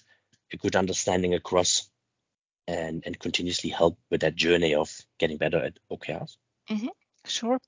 a 0.54 0.58
good 0.58 0.76
understanding 0.76 1.34
across 1.34 1.90
and, 2.68 3.04
and 3.06 3.20
continuously 3.20 3.70
help 3.70 3.98
with 4.10 4.22
that 4.22 4.36
journey 4.36 4.74
of 4.76 4.90
getting 5.20 5.38
better 5.38 5.58
at 5.58 5.80
OKRs? 5.92 6.38
Mm-hmm. 6.70 6.88
Sure. 7.26 7.60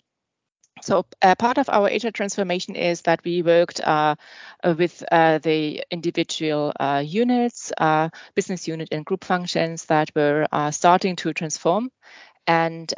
So 0.82 1.06
uh, 1.22 1.36
part 1.36 1.58
of 1.58 1.70
our 1.70 1.90
agile 1.90 2.12
transformation 2.12 2.76
is 2.76 3.02
that 3.04 3.24
we 3.24 3.42
worked 3.42 3.80
uh, 3.80 4.16
uh 4.64 4.76
with 4.78 5.04
uh, 5.10 5.38
the 5.40 5.84
individual 5.90 6.74
uh, 6.80 7.02
units, 7.06 7.72
uh, 7.78 8.10
business 8.36 8.68
unit 8.68 8.90
and 8.92 9.06
group 9.06 9.24
functions 9.24 9.86
that 9.86 10.12
were 10.16 10.48
starting 10.72 11.16
to 11.18 11.34
transform. 11.34 11.92
And 12.46 12.94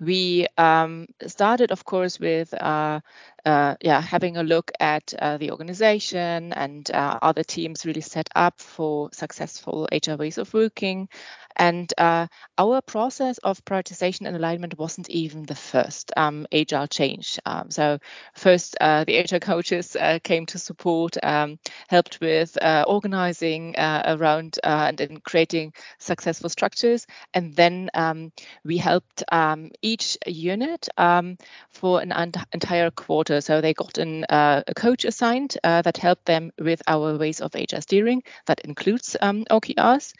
we 0.00 0.46
um, 0.58 1.06
started, 1.26 1.70
of 1.70 1.84
course, 1.84 2.20
with 2.20 2.54
uh, 3.44 3.64
uh, 3.64 3.76
yeah 3.80 4.00
having 4.00 4.36
a 4.36 4.42
look 4.42 4.70
at 4.80 5.14
uh, 5.18 5.36
the 5.38 5.50
organization 5.50 6.52
and 6.52 6.90
other 6.92 7.42
teams 7.42 7.86
really 7.86 8.00
set 8.00 8.28
up 8.34 8.60
for 8.60 9.10
successful 9.12 9.88
agile 9.92 10.16
ways 10.16 10.38
of 10.38 10.52
working. 10.54 11.08
And 11.56 11.92
uh, 11.98 12.26
our 12.58 12.80
process 12.82 13.38
of 13.38 13.64
prioritization 13.64 14.26
and 14.26 14.36
alignment 14.36 14.76
wasn't 14.76 15.08
even 15.08 15.44
the 15.44 15.54
first 15.54 16.10
um, 16.16 16.46
agile 16.52 16.88
change. 16.88 17.38
Um, 17.46 17.70
so 17.70 17.98
first, 18.34 18.76
uh, 18.80 19.04
the 19.04 19.18
agile 19.18 19.40
coaches 19.40 19.96
uh, 19.96 20.18
came 20.22 20.46
to 20.46 20.58
support, 20.58 21.16
um, 21.22 21.58
helped 21.88 22.20
with 22.20 22.60
uh, 22.60 22.84
organizing 22.88 23.76
uh, 23.76 24.02
around 24.18 24.58
uh, 24.64 24.86
and 24.88 25.00
in 25.00 25.20
creating 25.20 25.74
successful 25.98 26.50
structures, 26.50 27.06
and 27.32 27.54
then 27.54 27.90
um, 27.94 28.32
we 28.64 28.76
helped 28.76 29.22
um, 29.30 29.70
each 29.80 30.18
unit 30.26 30.88
um, 30.98 31.38
for 31.70 32.00
an 32.00 32.12
entire 32.52 32.90
quarter. 32.90 33.33
So 33.40 33.60
they 33.60 33.74
got 33.74 33.98
an, 33.98 34.24
a 34.28 34.62
coach 34.76 35.04
assigned 35.04 35.56
that 35.62 35.96
helped 35.96 36.24
them 36.26 36.52
with 36.58 36.82
our 36.86 37.16
ways 37.16 37.40
of 37.40 37.54
agile 37.54 37.80
steering. 37.82 38.22
That 38.46 38.60
includes 38.60 39.16
OKRs, 39.20 40.12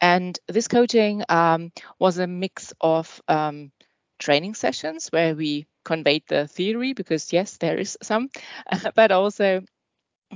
and 0.00 0.38
this 0.48 0.68
coaching 0.68 1.22
um, 1.28 1.72
was 1.98 2.18
a 2.18 2.26
mix 2.26 2.72
of 2.80 3.20
um, 3.28 3.72
training 4.18 4.54
sessions 4.54 5.08
where 5.08 5.34
we 5.34 5.66
conveyed 5.84 6.24
the 6.28 6.46
theory, 6.48 6.92
because 6.92 7.32
yes, 7.32 7.56
there 7.58 7.78
is 7.78 7.98
some, 8.02 8.30
but 8.94 9.12
also 9.12 9.62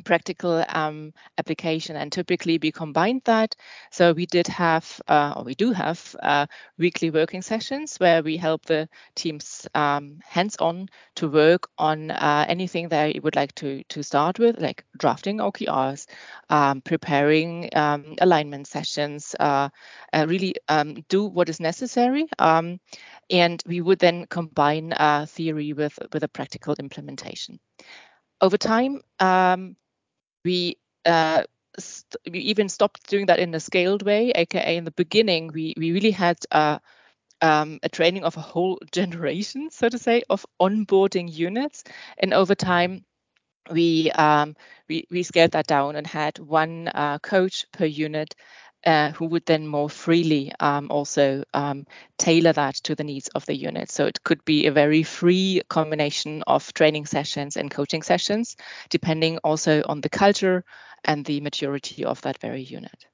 practical 0.04 0.64
um, 0.68 1.12
application 1.38 1.96
and 1.96 2.12
typically 2.12 2.58
we 2.60 2.70
combined 2.72 3.22
that. 3.24 3.54
So 3.90 4.12
we 4.12 4.26
did 4.26 4.46
have 4.48 5.00
uh, 5.08 5.34
or 5.36 5.44
we 5.44 5.54
do 5.54 5.72
have 5.72 6.16
uh, 6.22 6.46
weekly 6.78 7.10
working 7.10 7.42
sessions 7.42 7.96
where 7.98 8.22
we 8.22 8.36
help 8.36 8.66
the 8.66 8.88
teams 9.14 9.66
um, 9.74 10.18
hands-on 10.24 10.88
to 11.16 11.28
work 11.28 11.68
on 11.78 12.10
uh, 12.10 12.44
anything 12.48 12.88
they 12.88 13.20
would 13.22 13.36
like 13.36 13.54
to 13.56 13.82
to 13.88 14.02
start 14.02 14.38
with 14.38 14.60
like 14.60 14.84
drafting 14.98 15.38
okrs 15.38 16.06
um, 16.50 16.80
preparing 16.80 17.68
um, 17.74 18.14
alignment 18.20 18.66
sessions 18.66 19.34
uh, 19.40 19.68
uh, 20.12 20.26
really 20.28 20.54
um, 20.68 20.94
do 21.08 21.24
what 21.26 21.48
is 21.48 21.60
necessary 21.60 22.26
um, 22.38 22.78
and 23.30 23.62
we 23.66 23.80
would 23.80 23.98
then 23.98 24.26
combine 24.26 24.92
uh, 24.92 25.26
theory 25.28 25.72
with 25.72 25.98
with 26.12 26.22
a 26.22 26.28
practical 26.28 26.74
implementation. 26.78 27.58
Over 28.40 28.56
time, 28.58 29.00
um, 29.20 29.76
we 30.46 30.78
uh, 31.06 31.44
st- 31.78 32.22
we 32.32 32.40
even 32.40 32.70
stopped 32.70 33.08
doing 33.10 33.26
that 33.28 33.40
in 33.40 33.54
a 33.54 33.60
scaled 33.60 34.04
way, 34.04 34.32
aka 34.36 34.76
in 34.78 34.84
the 34.86 34.92
beginning, 34.92 35.50
we 35.54 35.74
we 35.78 35.92
really 35.92 36.12
had 36.12 36.38
uh, 36.52 36.78
um, 37.42 37.80
a 37.82 37.88
training 37.90 38.24
of 38.24 38.36
a 38.36 38.40
whole 38.42 38.78
generation, 38.92 39.70
so 39.70 39.88
to 39.88 39.98
say, 39.98 40.22
of 40.30 40.46
onboarding 40.60 41.32
units, 41.32 41.84
and 42.18 42.34
over 42.34 42.54
time. 42.56 43.04
We, 43.70 44.10
um, 44.12 44.56
we 44.88 45.06
we 45.10 45.22
scaled 45.24 45.52
that 45.52 45.66
down 45.66 45.96
and 45.96 46.06
had 46.06 46.38
one 46.38 46.88
uh, 46.88 47.18
coach 47.20 47.66
per 47.72 47.84
unit 47.86 48.34
uh, 48.86 49.10
who 49.10 49.26
would 49.26 49.44
then 49.46 49.66
more 49.66 49.90
freely 49.90 50.52
um, 50.60 50.86
also 50.90 51.42
um, 51.52 51.86
tailor 52.18 52.52
that 52.52 52.76
to 52.76 52.94
the 52.94 53.04
needs 53.04 53.28
of 53.28 53.44
the 53.46 53.54
unit. 53.54 53.90
So 53.90 54.06
it 54.06 54.22
could 54.22 54.44
be 54.44 54.66
a 54.66 54.72
very 54.72 55.02
free 55.02 55.60
combination 55.68 56.44
of 56.46 56.72
training 56.72 57.06
sessions 57.06 57.56
and 57.56 57.70
coaching 57.70 58.02
sessions, 58.02 58.56
depending 58.88 59.38
also 59.38 59.82
on 59.86 60.00
the 60.00 60.08
culture 60.08 60.64
and 61.04 61.24
the 61.24 61.40
maturity 61.40 62.04
of 62.04 62.22
that 62.22 62.38
very 62.38 62.62
unit. 62.62 63.06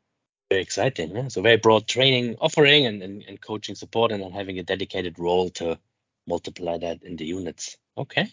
Very 0.50 0.62
exciting. 0.62 1.16
Yeah? 1.16 1.28
So 1.28 1.40
very 1.40 1.56
broad 1.56 1.88
training 1.88 2.36
offering 2.38 2.84
and, 2.84 3.02
and, 3.02 3.24
and 3.26 3.40
coaching 3.40 3.74
support 3.74 4.12
and 4.12 4.22
then 4.22 4.32
having 4.32 4.58
a 4.58 4.62
dedicated 4.62 5.18
role 5.18 5.48
to 5.50 5.78
multiply 6.26 6.76
that 6.78 7.02
in 7.02 7.16
the 7.16 7.24
units. 7.24 7.78
Okay. 7.96 8.30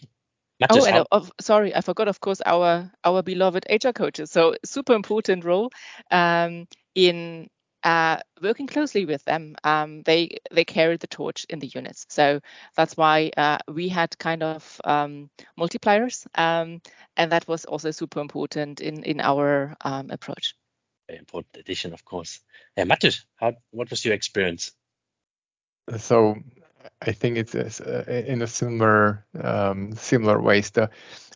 oh, 0.70 0.84
and 0.84 1.06
uh, 1.10 1.26
sorry, 1.40 1.74
I 1.74 1.80
forgot. 1.80 2.08
Of 2.08 2.20
course, 2.20 2.42
our 2.44 2.92
our 3.02 3.22
beloved 3.22 3.64
agile 3.70 3.94
coaches. 3.94 4.30
So 4.30 4.56
super 4.62 4.92
important 4.92 5.44
role. 5.44 5.70
Um, 6.10 6.66
in 6.94 7.48
uh, 7.82 8.18
working 8.42 8.66
closely 8.66 9.06
with 9.06 9.24
them, 9.24 9.56
um, 9.64 10.02
they 10.02 10.38
they 10.50 10.64
carried 10.64 11.00
the 11.00 11.06
torch 11.06 11.46
in 11.48 11.58
the 11.58 11.70
units. 11.74 12.06
So 12.08 12.40
that's 12.76 12.96
why 12.96 13.30
uh, 13.36 13.58
we 13.68 13.88
had 13.88 14.18
kind 14.18 14.42
of 14.42 14.80
um, 14.84 15.30
multipliers, 15.58 16.26
um, 16.34 16.82
and 17.16 17.32
that 17.32 17.48
was 17.48 17.64
also 17.64 17.90
super 17.90 18.20
important 18.20 18.80
in 18.80 19.02
in 19.04 19.20
our 19.20 19.76
um, 19.84 20.10
approach. 20.10 20.54
Very 21.08 21.18
important 21.18 21.56
addition, 21.56 21.92
of 21.92 22.04
course. 22.04 22.40
Yeah, 22.76 22.84
Matus, 22.84 23.24
how 23.36 23.54
what 23.70 23.90
was 23.90 24.04
your 24.04 24.14
experience? 24.14 24.72
So 25.98 26.36
I 27.02 27.12
think 27.12 27.36
it's 27.38 27.54
uh, 27.54 28.04
in 28.26 28.42
a 28.42 28.46
similar 28.46 29.24
um, 29.42 29.92
similar 29.96 30.40
ways. 30.40 30.70
The, 30.70 30.90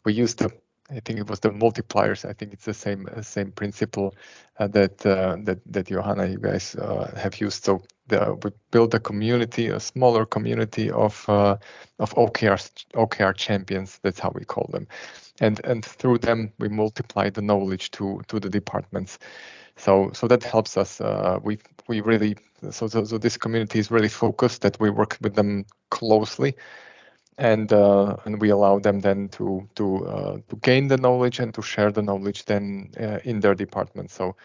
we 0.05 0.13
used 0.13 0.39
the 0.39 0.53
I 0.91 1.01
think 1.01 1.19
it 1.19 1.31
was 1.31 1.41
the 1.41 1.51
multipliers. 1.51 2.29
I 2.29 2.35
think 2.35 2.53
it's 2.53 2.67
the 2.67 2.75
same 2.75 3.09
uh, 3.17 3.23
same 3.23 3.53
principle 3.53 4.15
uh, 4.59 4.69
that 4.69 5.05
uh, 5.07 5.37
that 5.45 5.61
that 5.67 5.87
Johanna 5.87 6.27
you 6.27 6.39
guys 6.39 6.75
uh, 6.75 7.11
have 7.17 7.41
used. 7.41 7.65
So 7.65 7.83
the, 8.09 8.37
we 8.43 8.51
build 8.71 8.95
a 8.95 9.01
community, 9.01 9.69
a 9.69 9.81
smaller 9.81 10.27
community 10.27 10.91
of 10.91 11.25
uh, 11.29 11.57
of 11.99 12.15
OKR 12.15 12.59
OKR 12.95 13.35
champions. 13.35 13.99
That's 14.03 14.19
how 14.19 14.31
we 14.35 14.45
call 14.45 14.69
them, 14.73 14.87
and 15.41 15.61
and 15.65 15.85
through 15.85 16.19
them 16.19 16.53
we 16.59 16.69
multiply 16.69 17.31
the 17.31 17.43
knowledge 17.43 17.91
to 17.93 18.21
to 18.29 18.39
the 18.39 18.51
departments. 18.51 19.19
So 19.77 20.11
so 20.13 20.29
that 20.29 20.45
helps 20.45 20.77
us. 20.77 21.01
Uh, 21.01 21.39
we 21.43 21.59
we 21.89 22.03
really 22.03 22.37
so, 22.71 22.89
so 22.89 23.05
so 23.05 23.17
this 23.17 23.39
community 23.39 23.79
is 23.79 23.91
really 23.91 24.11
focused. 24.11 24.61
That 24.61 24.79
we 24.81 24.91
work 24.91 25.17
with 25.23 25.35
them 25.35 25.65
closely 25.91 26.55
and 27.39 27.73
uh, 27.73 28.17
and 28.25 28.41
we 28.41 28.51
allow 28.51 28.79
them 28.79 29.01
then 29.01 29.29
to 29.31 29.69
to 29.75 30.07
uh, 30.07 30.39
to 30.49 30.57
gain 30.57 30.89
the 30.89 30.97
knowledge 30.97 31.41
and 31.41 31.53
to 31.55 31.63
share 31.63 31.91
the 31.91 32.03
knowledge 32.03 32.45
then 32.45 32.91
uh, 33.01 33.19
in 33.25 33.41
their 33.41 33.55
department. 33.55 34.11
So 34.11 34.37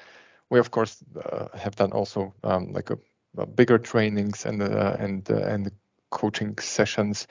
we 0.49 0.59
of 0.59 0.71
course 0.71 1.03
uh, 1.23 1.47
have 1.57 1.75
done 1.75 1.91
also 1.91 2.33
um, 2.43 2.73
like 2.73 2.89
a, 2.89 2.97
a, 3.37 3.45
bigger 3.45 3.77
trainings 3.77 4.45
and 4.45 4.61
uh, 4.61 4.95
and 4.99 5.29
uh, 5.29 5.37
and 5.37 5.71
coaching 6.09 6.57
sessions, 6.57 7.27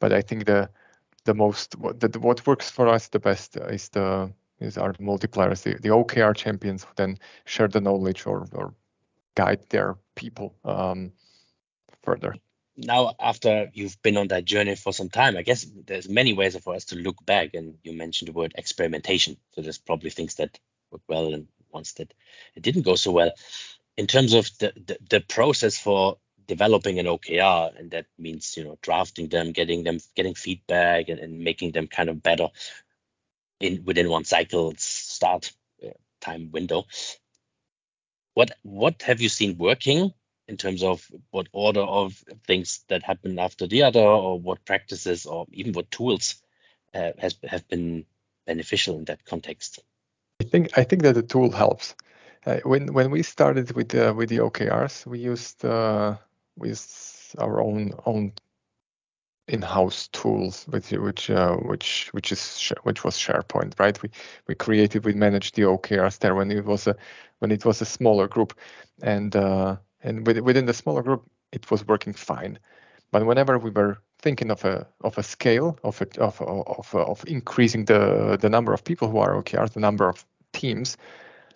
but 0.00 0.12
I 0.12 0.22
think 0.22 0.44
the 0.44 0.68
the 1.24 1.34
most 1.34 1.76
what, 1.78 2.00
the, 2.00 2.18
what 2.18 2.46
works 2.46 2.70
for 2.70 2.88
us 2.88 3.08
the 3.08 3.20
best 3.20 3.56
is 3.56 3.88
the 3.88 4.32
is 4.60 4.76
our 4.76 4.92
multipliers, 4.94 5.62
the, 5.62 5.74
the 5.80 5.88
OKR 5.88 6.36
champions 6.36 6.84
who 6.84 6.90
then 6.96 7.18
share 7.46 7.68
the 7.68 7.80
knowledge 7.80 8.26
or, 8.26 8.46
or 8.52 8.74
guide 9.34 9.60
their 9.70 9.96
people 10.14 10.54
um, 10.64 11.12
further. 12.02 12.34
Now, 12.82 13.14
after 13.20 13.70
you've 13.74 14.00
been 14.02 14.16
on 14.16 14.28
that 14.28 14.46
journey 14.46 14.74
for 14.74 14.92
some 14.92 15.10
time, 15.10 15.36
I 15.36 15.42
guess 15.42 15.66
there's 15.86 16.08
many 16.08 16.32
ways 16.32 16.56
for 16.56 16.74
us 16.74 16.86
to 16.86 16.96
look 16.96 17.24
back. 17.26 17.54
And 17.54 17.76
you 17.82 17.92
mentioned 17.92 18.28
the 18.28 18.32
word 18.32 18.54
experimentation. 18.56 19.36
So 19.52 19.60
there's 19.60 19.78
probably 19.78 20.10
things 20.10 20.36
that 20.36 20.58
worked 20.90 21.08
well 21.08 21.34
and 21.34 21.46
ones 21.70 21.92
that 21.94 22.12
it 22.54 22.62
didn't 22.62 22.82
go 22.82 22.94
so 22.94 23.12
well. 23.12 23.32
In 23.96 24.06
terms 24.06 24.32
of 24.32 24.48
the, 24.58 24.72
the, 24.74 24.98
the 25.10 25.20
process 25.20 25.78
for 25.78 26.18
developing 26.46 26.98
an 26.98 27.06
OKR, 27.06 27.78
and 27.78 27.90
that 27.90 28.06
means 28.18 28.56
you 28.56 28.64
know 28.64 28.78
drafting 28.80 29.28
them, 29.28 29.52
getting 29.52 29.84
them, 29.84 29.98
getting 30.16 30.34
feedback, 30.34 31.08
and, 31.08 31.20
and 31.20 31.40
making 31.40 31.72
them 31.72 31.86
kind 31.86 32.08
of 32.08 32.22
better 32.22 32.48
in 33.60 33.84
within 33.84 34.08
one 34.08 34.24
cycle 34.24 34.72
start 34.78 35.52
uh, 35.84 35.90
time 36.20 36.50
window. 36.50 36.86
What 38.34 38.52
what 38.62 39.02
have 39.02 39.20
you 39.20 39.28
seen 39.28 39.58
working 39.58 40.14
in 40.50 40.56
terms 40.56 40.82
of 40.82 41.06
what 41.30 41.48
order 41.52 41.80
of 41.80 42.12
things 42.46 42.84
that 42.88 43.02
happen 43.02 43.38
after 43.38 43.66
the 43.66 43.84
other, 43.84 44.00
or 44.00 44.38
what 44.38 44.64
practices, 44.64 45.24
or 45.24 45.46
even 45.52 45.72
what 45.72 45.90
tools 45.90 46.42
uh, 46.94 47.12
has 47.18 47.36
have 47.48 47.66
been 47.68 48.04
beneficial 48.46 48.98
in 48.98 49.04
that 49.04 49.24
context? 49.24 49.80
I 50.40 50.44
think 50.44 50.76
I 50.76 50.84
think 50.84 51.02
that 51.02 51.14
the 51.14 51.22
tool 51.22 51.50
helps. 51.52 51.94
Uh, 52.46 52.58
when 52.64 52.92
when 52.92 53.10
we 53.10 53.22
started 53.22 53.72
with 53.72 53.94
uh, 53.94 54.12
with 54.16 54.28
the 54.28 54.38
OKRs, 54.38 55.06
we 55.06 55.20
used 55.20 55.64
uh, 55.64 56.16
our 57.38 57.60
own 57.60 57.92
own 58.06 58.32
in-house 59.48 60.08
tools 60.08 60.64
which 60.68 60.90
which 60.92 61.30
uh, 61.30 61.56
which 61.56 62.08
which 62.12 62.32
is 62.32 62.72
which 62.82 63.04
was 63.04 63.16
SharePoint, 63.16 63.78
right? 63.78 64.00
We 64.02 64.10
we 64.46 64.54
created 64.54 65.04
we 65.04 65.12
managed 65.12 65.54
the 65.54 65.62
OKRs 65.62 66.18
there 66.18 66.34
when 66.34 66.50
it 66.50 66.64
was 66.64 66.86
a 66.86 66.96
when 67.40 67.50
it 67.50 67.64
was 67.64 67.80
a 67.80 67.86
smaller 67.86 68.28
group, 68.28 68.58
and 69.02 69.34
uh, 69.36 69.76
and 70.02 70.26
within 70.26 70.66
the 70.66 70.74
smaller 70.74 71.02
group 71.02 71.24
it 71.52 71.70
was 71.70 71.86
working 71.86 72.12
fine, 72.12 72.58
but 73.10 73.26
whenever 73.26 73.58
we 73.58 73.70
were 73.70 73.98
thinking 74.20 74.50
of 74.50 74.64
a 74.64 74.86
of 75.02 75.18
a 75.18 75.22
scale 75.22 75.78
of 75.82 76.00
a, 76.00 76.20
of 76.20 76.40
of 76.40 76.94
of 76.94 77.24
increasing 77.26 77.84
the 77.86 78.36
the 78.40 78.48
number 78.48 78.72
of 78.72 78.84
people 78.84 79.08
who 79.08 79.18
are 79.18 79.34
OKRs, 79.42 79.72
the 79.72 79.80
number 79.80 80.08
of 80.08 80.24
teams, 80.52 80.96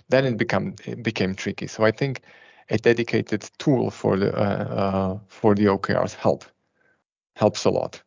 then 0.09 0.25
it 0.25 0.37
become 0.37 0.75
it 0.85 1.03
became 1.03 1.35
tricky. 1.35 1.67
So 1.67 1.85
I 1.85 1.91
think 1.91 2.23
a 2.71 2.79
dedicated 2.79 3.49
tool 3.59 3.91
for 3.91 4.17
the 4.17 4.35
uh, 4.37 4.41
uh, 4.41 5.19
for 5.29 5.55
the 5.55 5.67
OKRs 5.67 6.15
help 6.15 6.45
helps 7.37 7.65
a 7.65 7.71
lot. 7.71 8.03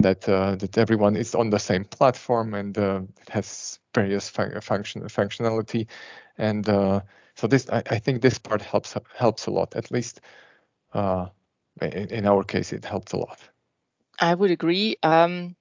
That 0.00 0.28
uh, 0.28 0.56
that 0.56 0.76
everyone 0.78 1.16
is 1.16 1.34
on 1.34 1.50
the 1.50 1.58
same 1.58 1.84
platform 1.84 2.54
and 2.54 2.76
uh, 2.76 3.00
has 3.30 3.78
various 3.94 4.28
fun- 4.28 4.60
function 4.60 5.02
functionality, 5.02 5.86
and 6.38 6.68
uh, 6.68 7.00
so 7.36 7.46
this 7.46 7.68
I, 7.70 7.82
I, 7.90 7.98
think 7.98 8.22
this 8.22 8.38
part 8.38 8.62
helps 8.62 8.94
helps 9.14 9.46
a 9.46 9.50
lot. 9.50 9.76
At 9.76 9.90
least 9.90 10.20
uh, 10.94 11.26
in, 11.80 12.08
in, 12.08 12.26
our 12.26 12.42
case, 12.42 12.72
it 12.72 12.84
helps 12.84 13.12
a 13.12 13.18
lot. 13.18 13.38
I 14.18 14.34
would 14.34 14.50
agree. 14.50 14.96
Um, 15.02 15.56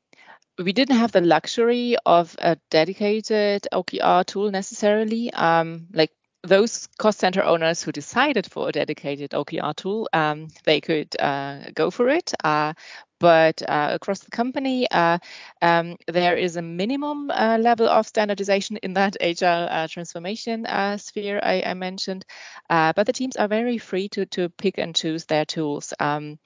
we 0.58 0.72
didn't 0.72 0.96
have 0.96 1.12
the 1.12 1.22
luxury 1.22 1.98
of 2.06 2.36
a 2.40 2.58
dedicated 2.70 3.68
OKR 3.74 4.26
tool 4.26 4.52
necessarily. 4.52 5.32
Um, 5.34 5.88
like 5.92 6.12
those 6.44 6.88
cost 6.98 7.20
center 7.20 7.44
owners 7.44 7.84
who 7.84 7.92
decided 7.92 8.50
for 8.50 8.70
a 8.70 8.72
dedicated 8.72 9.32
OKR 9.32 9.76
tool, 9.76 10.08
um, 10.14 10.48
they 10.64 10.80
could 10.80 11.14
uh, 11.20 11.72
go 11.74 11.92
for 11.92 12.08
it. 12.08 12.34
Uh, 12.44 12.74
but 13.20 13.62
uh, 13.68 13.90
across 13.94 14.20
the 14.20 14.32
company, 14.32 14.90
uh, 14.90 15.20
um, 15.62 15.98
there 16.08 16.36
is 16.38 16.56
a 16.56 16.62
minimum 16.62 17.32
uh, 17.32 17.58
level 17.60 17.88
of 17.90 18.08
standardization 18.08 18.78
in 18.78 18.94
that 18.94 19.18
agile 19.22 19.68
uh, 19.70 19.88
transformation 19.88 20.66
sphere 20.98 21.40
I, 21.42 21.64
I 21.66 21.74
mentioned. 21.74 22.26
but 22.70 23.06
the 23.06 23.14
teams 23.14 23.36
are 23.36 23.48
very 23.48 23.78
free 23.78 24.10
to, 24.10 24.26
to 24.28 24.50
pick 24.50 24.78
and 24.78 24.96
choose 24.96 25.26
their 25.26 25.46
tools. 25.46 25.94
Um, 26.00 26.40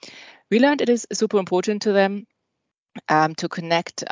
we 0.50 0.58
learned 0.60 0.80
it 0.82 0.88
is 0.88 1.06
super 1.12 1.38
important 1.38 1.82
to 1.82 1.92
them 1.92 2.26
um, 3.08 3.34
to 3.36 3.48
connect 3.48 4.04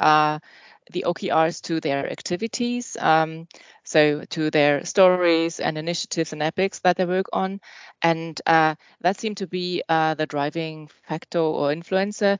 the 0.92 1.04
OKRs 1.06 1.62
to 1.62 1.80
their 1.80 2.10
activities, 2.10 2.96
um, 3.00 3.46
so 3.84 4.24
to 4.30 4.50
their 4.50 4.84
stories 4.84 5.60
and 5.60 5.78
initiatives 5.78 6.32
and 6.32 6.42
epics 6.42 6.80
that 6.80 6.96
they 6.96 7.04
work 7.04 7.26
on. 7.32 7.60
And 8.02 8.40
uh, 8.46 8.74
that 9.00 9.20
seemed 9.20 9.38
to 9.38 9.46
be 9.46 9.82
uh, 9.88 10.14
the 10.14 10.26
driving 10.26 10.88
factor 11.08 11.40
or 11.40 11.68
influencer. 11.70 12.38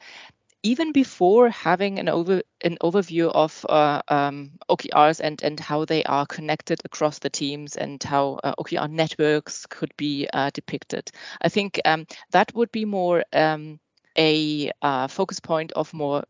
Even 0.64 0.90
before 0.90 1.48
having 1.50 2.00
an 2.00 2.08
over 2.08 2.42
an 2.62 2.76
overview 2.82 3.30
of 3.30 3.64
uh, 3.68 4.02
um, 4.08 4.50
OKRs 4.68 5.20
and 5.20 5.40
and 5.42 5.60
how 5.60 5.84
they 5.84 6.02
are 6.02 6.26
connected 6.26 6.80
across 6.84 7.20
the 7.20 7.30
teams 7.30 7.76
and 7.76 8.02
how 8.02 8.40
uh, 8.42 8.54
OKR 8.58 8.90
networks 8.90 9.66
could 9.66 9.96
be 9.96 10.28
uh, 10.32 10.50
depicted, 10.52 11.12
I 11.40 11.48
think 11.48 11.80
um, 11.84 12.06
that 12.32 12.52
would 12.54 12.72
be 12.72 12.84
more 12.84 13.24
um, 13.32 13.78
a 14.18 14.72
uh, 14.82 15.06
focus 15.06 15.38
point 15.38 15.72
of 15.72 15.94
more 15.94 16.24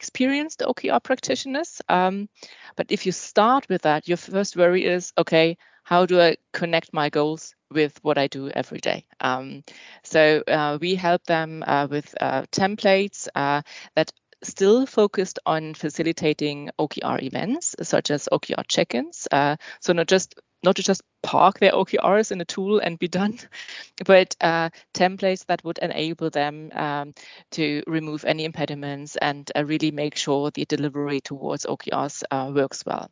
experienced 0.00 0.60
OKR 0.60 1.02
practitioners. 1.02 1.82
Um, 1.86 2.30
but 2.74 2.86
if 2.90 3.04
you 3.04 3.12
start 3.12 3.68
with 3.68 3.82
that, 3.82 4.08
your 4.08 4.16
first 4.16 4.56
worry 4.56 4.86
is 4.86 5.12
okay, 5.18 5.58
how 5.84 6.06
do 6.06 6.18
I 6.18 6.36
connect 6.52 6.94
my 6.94 7.10
goals 7.10 7.54
with 7.70 7.98
what 8.02 8.16
I 8.16 8.26
do 8.26 8.48
every 8.48 8.80
day? 8.80 9.04
Um, 9.20 9.62
so 10.02 10.42
uh, 10.48 10.78
we 10.80 10.94
help 10.94 11.24
them 11.24 11.62
uh, 11.66 11.86
with 11.90 12.14
uh, 12.18 12.42
templates 12.50 13.28
uh, 13.34 13.60
that 13.94 14.10
still 14.42 14.86
focused 14.86 15.38
on 15.44 15.74
facilitating 15.74 16.70
OKR 16.78 17.22
events 17.22 17.76
such 17.82 18.10
as 18.10 18.28
OKR 18.32 18.64
check-ins. 18.66 19.28
Uh, 19.30 19.56
so 19.80 19.92
not 19.92 20.08
just 20.08 20.34
not 20.62 20.76
to 20.76 20.82
just 20.82 21.02
park 21.22 21.58
their 21.58 21.72
OKRs 21.72 22.32
in 22.32 22.40
a 22.40 22.44
tool 22.44 22.78
and 22.78 22.98
be 22.98 23.08
done, 23.08 23.38
but 24.04 24.36
uh, 24.40 24.70
templates 24.94 25.46
that 25.46 25.64
would 25.64 25.78
enable 25.78 26.30
them 26.30 26.70
um, 26.74 27.14
to 27.52 27.82
remove 27.86 28.24
any 28.24 28.44
impediments 28.44 29.16
and 29.16 29.50
uh, 29.56 29.64
really 29.64 29.90
make 29.90 30.16
sure 30.16 30.50
the 30.50 30.64
delivery 30.64 31.20
towards 31.20 31.66
OKRs 31.66 32.22
uh, 32.30 32.50
works 32.54 32.84
well. 32.84 33.10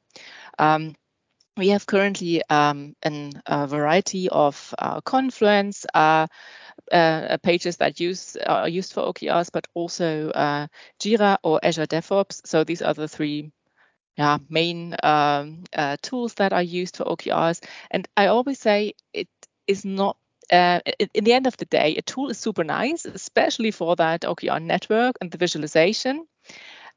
Um, 0.59 0.95
we 1.57 1.69
have 1.69 1.87
currently 1.87 2.43
um, 2.49 2.95
an, 3.03 3.43
a 3.47 3.67
variety 3.67 4.29
of 4.29 4.75
uh, 4.79 5.01
Confluence 5.01 5.85
uh, 5.93 6.29
uh, 6.93 7.37
pages 7.43 7.79
that 7.79 7.99
use 7.99 8.37
are 8.37 8.69
used 8.69 8.93
for 8.93 9.13
OKRs, 9.13 9.51
but 9.53 9.67
also 9.75 10.31
Jira 11.01 11.39
or 11.43 11.59
Azure 11.63 11.87
DevOps. 11.87 12.47
So 12.47 12.63
these 12.63 12.81
are 12.81 12.95
the 12.95 13.09
three 13.09 13.51
yeah, 14.18 14.38
main 14.48 14.96
um, 15.02 15.62
uh, 15.72 15.96
tools 16.02 16.35
that 16.35 16.52
are 16.52 16.62
used 16.62 16.96
for 16.96 17.04
OKRs. 17.04 17.64
And 17.90 18.09
I 18.16 18.26
always 18.26 18.59
say 18.59 18.94
it 19.12 19.28
is 19.66 19.85
not. 19.85 20.16
Uh, 20.50 20.81
in 21.12 21.24
the 21.24 21.35
end 21.35 21.46
of 21.46 21.59
the 21.59 21.66
day, 21.66 21.94
a 21.96 22.02
tool 22.02 22.31
is 22.31 22.38
super 22.38 22.64
nice, 22.64 23.04
especially 23.04 23.70
for 23.70 23.94
that 23.96 24.22
OKR 24.22 24.62
network 24.62 25.16
and 25.20 25.31
the 25.31 25.37
visualization. 25.37 26.26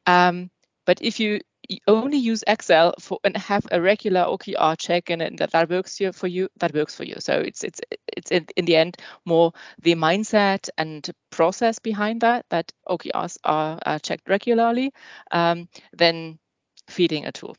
Um, 0.08 0.50
but 0.86 1.02
if 1.02 1.20
you 1.20 1.42
only 1.86 2.18
use 2.18 2.44
Excel 2.48 2.94
for 3.00 3.20
and 3.24 3.36
have 3.38 3.68
a 3.72 3.82
regular 3.82 4.22
OKR 4.22 4.78
check 4.78 5.10
and 5.10 5.38
that, 5.38 5.52
that 5.52 5.70
works 5.70 6.00
for 6.14 6.28
you, 6.28 6.48
that 6.60 6.74
works 6.74 6.96
for 6.96 7.04
you. 7.04 7.16
So 7.20 7.40
it's 7.40 7.64
it's 7.64 7.82
it's 8.08 8.32
in, 8.32 8.48
in 8.56 8.66
the 8.66 8.78
end 8.78 8.98
more 9.26 9.52
the 9.82 9.96
mindset 9.96 10.70
and 10.78 11.08
process 11.30 11.78
behind 11.78 12.22
that 12.22 12.46
that 12.50 12.72
OKRs 12.88 13.38
are, 13.44 13.80
are 13.86 14.00
checked 14.00 14.30
regularly 14.30 14.94
um, 15.32 15.68
than 15.94 16.40
feeding 16.88 17.26
a 17.26 17.32
tool. 17.32 17.56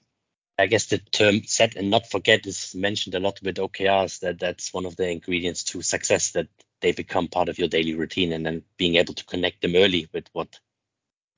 I 0.58 0.66
guess 0.66 0.86
the 0.86 0.98
term 0.98 1.44
set 1.44 1.76
and 1.76 1.90
not 1.90 2.08
forget 2.08 2.46
is 2.46 2.74
mentioned 2.74 3.14
a 3.14 3.20
lot 3.20 3.40
with 3.42 3.56
OKRs. 3.56 4.20
That 4.20 4.38
that's 4.38 4.72
one 4.72 4.86
of 4.86 4.96
the 4.96 5.08
ingredients 5.08 5.64
to 5.64 5.82
success 5.82 6.32
that 6.32 6.48
they 6.80 6.92
become 6.92 7.28
part 7.28 7.48
of 7.48 7.58
your 7.58 7.68
daily 7.68 7.94
routine, 7.94 8.32
and 8.32 8.44
then 8.44 8.62
being 8.76 8.96
able 8.96 9.14
to 9.14 9.24
connect 9.24 9.62
them 9.62 9.74
early 9.74 10.08
with 10.12 10.28
what 10.32 10.60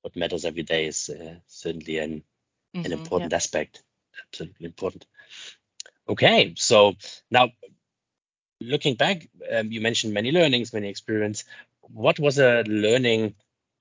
what 0.03 0.17
matters 0.17 0.45
every 0.45 0.63
day 0.63 0.87
is 0.87 1.09
uh, 1.09 1.37
certainly 1.47 1.99
an 1.99 2.23
mm-hmm, 2.75 2.85
an 2.85 2.93
important 2.93 3.33
yeah. 3.33 3.37
aspect. 3.37 3.83
Absolutely 4.29 4.67
important. 4.67 5.07
Okay, 6.09 6.55
so 6.57 6.95
now 7.31 7.51
looking 8.61 8.95
back, 8.95 9.29
um, 9.51 9.71
you 9.73 9.81
mentioned 9.81 10.13
many 10.13 10.33
learnings, 10.33 10.73
many 10.73 10.89
experience. 10.89 11.45
What 11.83 12.19
was 12.19 12.39
a 12.39 12.63
learning 12.67 13.35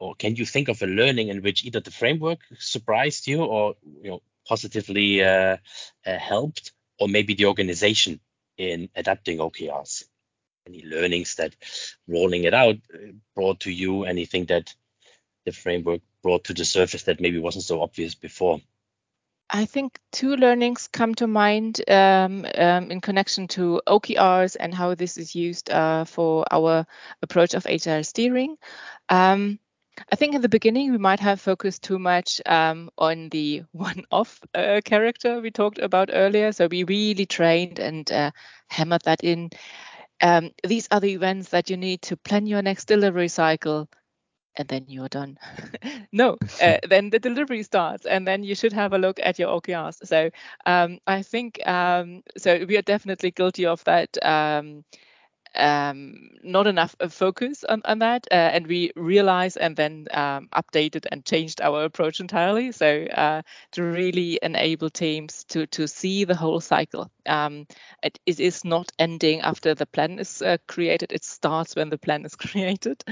or 0.04 0.16
can 0.16 0.36
you 0.36 0.46
think 0.46 0.68
of 0.70 0.82
a 0.82 0.88
learning 0.88 1.30
in 1.30 1.42
which 1.42 1.66
either 1.66 1.82
the 1.82 1.98
framework 2.02 2.40
surprised 2.60 3.28
you 3.28 3.44
or 3.44 3.76
you 4.04 4.10
know 4.12 4.22
positively 4.48 5.24
uh, 5.24 5.58
uh, 6.06 6.18
helped 6.32 6.74
or 7.00 7.08
maybe 7.08 7.34
the 7.36 7.46
organization 7.46 8.20
in 8.58 8.90
adapting 8.96 9.38
okrs 9.40 10.04
any 10.66 10.84
learnings 10.86 11.36
that 11.36 11.56
rolling 12.08 12.44
it 12.46 12.54
out 12.54 12.78
uh, 12.94 13.12
brought 13.36 13.62
to 13.62 13.72
you? 13.72 14.06
Anything 14.06 14.46
that 14.46 14.74
the 15.46 15.52
framework 15.52 16.02
brought 16.22 16.46
to 16.46 16.54
the 16.54 16.66
surface 16.66 17.04
that 17.04 17.20
maybe 17.20 17.40
wasn't 17.40 17.66
so 17.66 17.82
obvious 17.82 18.16
before? 18.16 18.62
I 19.50 19.66
think 19.66 20.00
two 20.12 20.36
learnings 20.36 20.88
come 20.88 21.14
to 21.16 21.28
mind 21.28 21.82
um, 21.90 22.46
um, 22.56 22.90
in 22.90 23.02
connection 23.02 23.48
to 23.50 23.82
OKRs 23.86 24.56
and 24.60 24.74
how 24.74 24.96
this 24.96 25.18
is 25.18 25.36
used 25.36 25.70
uh, 25.70 26.06
for 26.06 26.46
our 26.50 26.88
approach 27.22 27.54
of 27.54 27.68
agile 27.68 28.04
steering. 28.04 28.58
Um, 29.10 29.60
I 30.12 30.16
think 30.16 30.36
in 30.36 30.42
the 30.42 30.50
beginning 30.50 30.92
we 30.92 30.98
might 30.98 31.20
have 31.20 31.40
focused 31.42 31.84
too 31.84 32.00
much 32.00 32.42
um, 32.46 32.90
on 32.98 33.30
the 33.30 33.64
one-off 33.72 34.40
uh, 34.54 34.82
character 34.84 35.40
we 35.42 35.52
talked 35.52 35.80
about 35.80 36.10
earlier. 36.12 36.52
So 36.52 36.68
we 36.68 36.84
really 36.84 37.26
trained 37.26 37.80
and 37.80 38.12
uh, 38.12 38.32
hammered 38.70 39.04
that 39.06 39.24
in. 39.24 39.52
Um, 40.22 40.52
these 40.66 40.88
are 40.92 41.00
the 41.00 41.14
events 41.14 41.50
that 41.50 41.70
you 41.70 41.78
need 41.78 42.02
to 42.04 42.18
plan 42.18 42.46
your 42.46 42.62
next 42.62 42.86
delivery 42.86 43.28
cycle, 43.28 43.90
and 44.56 44.68
then 44.68 44.86
you're 44.88 45.10
done. 45.10 45.38
no, 46.12 46.38
uh, 46.62 46.78
then 46.90 47.10
the 47.10 47.20
delivery 47.20 47.64
starts, 47.64 48.06
and 48.06 48.28
then 48.28 48.44
you 48.44 48.56
should 48.56 48.74
have 48.74 48.94
a 48.94 48.98
look 48.98 49.20
at 49.22 49.40
your 49.40 49.50
OKRs. 49.50 50.08
So 50.08 50.30
um, 50.66 51.00
I 51.08 51.24
think 51.24 51.66
um, 51.68 52.24
so. 52.38 52.66
We 52.66 52.78
are 52.78 52.82
definitely 52.84 53.32
guilty 53.32 53.66
of 53.66 53.84
that. 53.86 54.18
Um, 55.56 56.30
not 56.44 56.68
enough 56.68 56.96
focus 57.10 57.64
on, 57.64 57.82
on 57.86 58.00
that, 58.00 58.28
uh, 58.32 58.36
and 58.36 58.68
we 58.68 58.92
realized 58.96 59.58
and 59.58 59.76
then 59.76 60.08
um, 60.12 60.50
updated 60.54 61.06
and 61.12 61.26
changed 61.26 61.62
our 61.62 61.84
approach 61.86 62.20
entirely. 62.20 62.72
So 62.72 63.06
uh, 63.06 63.42
to 63.74 63.84
really 63.84 64.40
enable 64.42 64.90
teams 64.90 65.44
to 65.50 65.66
to 65.68 65.88
see 65.88 66.24
the 66.26 66.36
whole 66.36 66.60
cycle, 66.62 67.12
um, 67.28 67.68
it, 68.04 68.20
it 68.26 68.40
is 68.40 68.64
not 68.66 68.92
ending 69.00 69.42
after 69.42 69.74
the 69.76 69.86
plan 69.86 70.20
is 70.20 70.42
uh, 70.42 70.58
created. 70.68 71.12
It 71.12 71.24
starts 71.24 71.76
when 71.76 71.90
the 71.90 71.98
plan 71.98 72.26
is 72.26 72.36
created. 72.38 73.04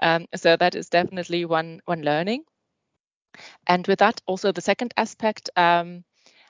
Um, 0.00 0.26
so 0.34 0.56
that 0.56 0.74
is 0.74 0.88
definitely 0.88 1.44
one 1.44 1.80
one 1.86 2.02
learning. 2.02 2.44
And 3.66 3.86
with 3.86 4.00
that, 4.00 4.20
also 4.26 4.52
the 4.52 4.60
second 4.60 4.94
aspect 4.96 5.50
um, 5.56 6.04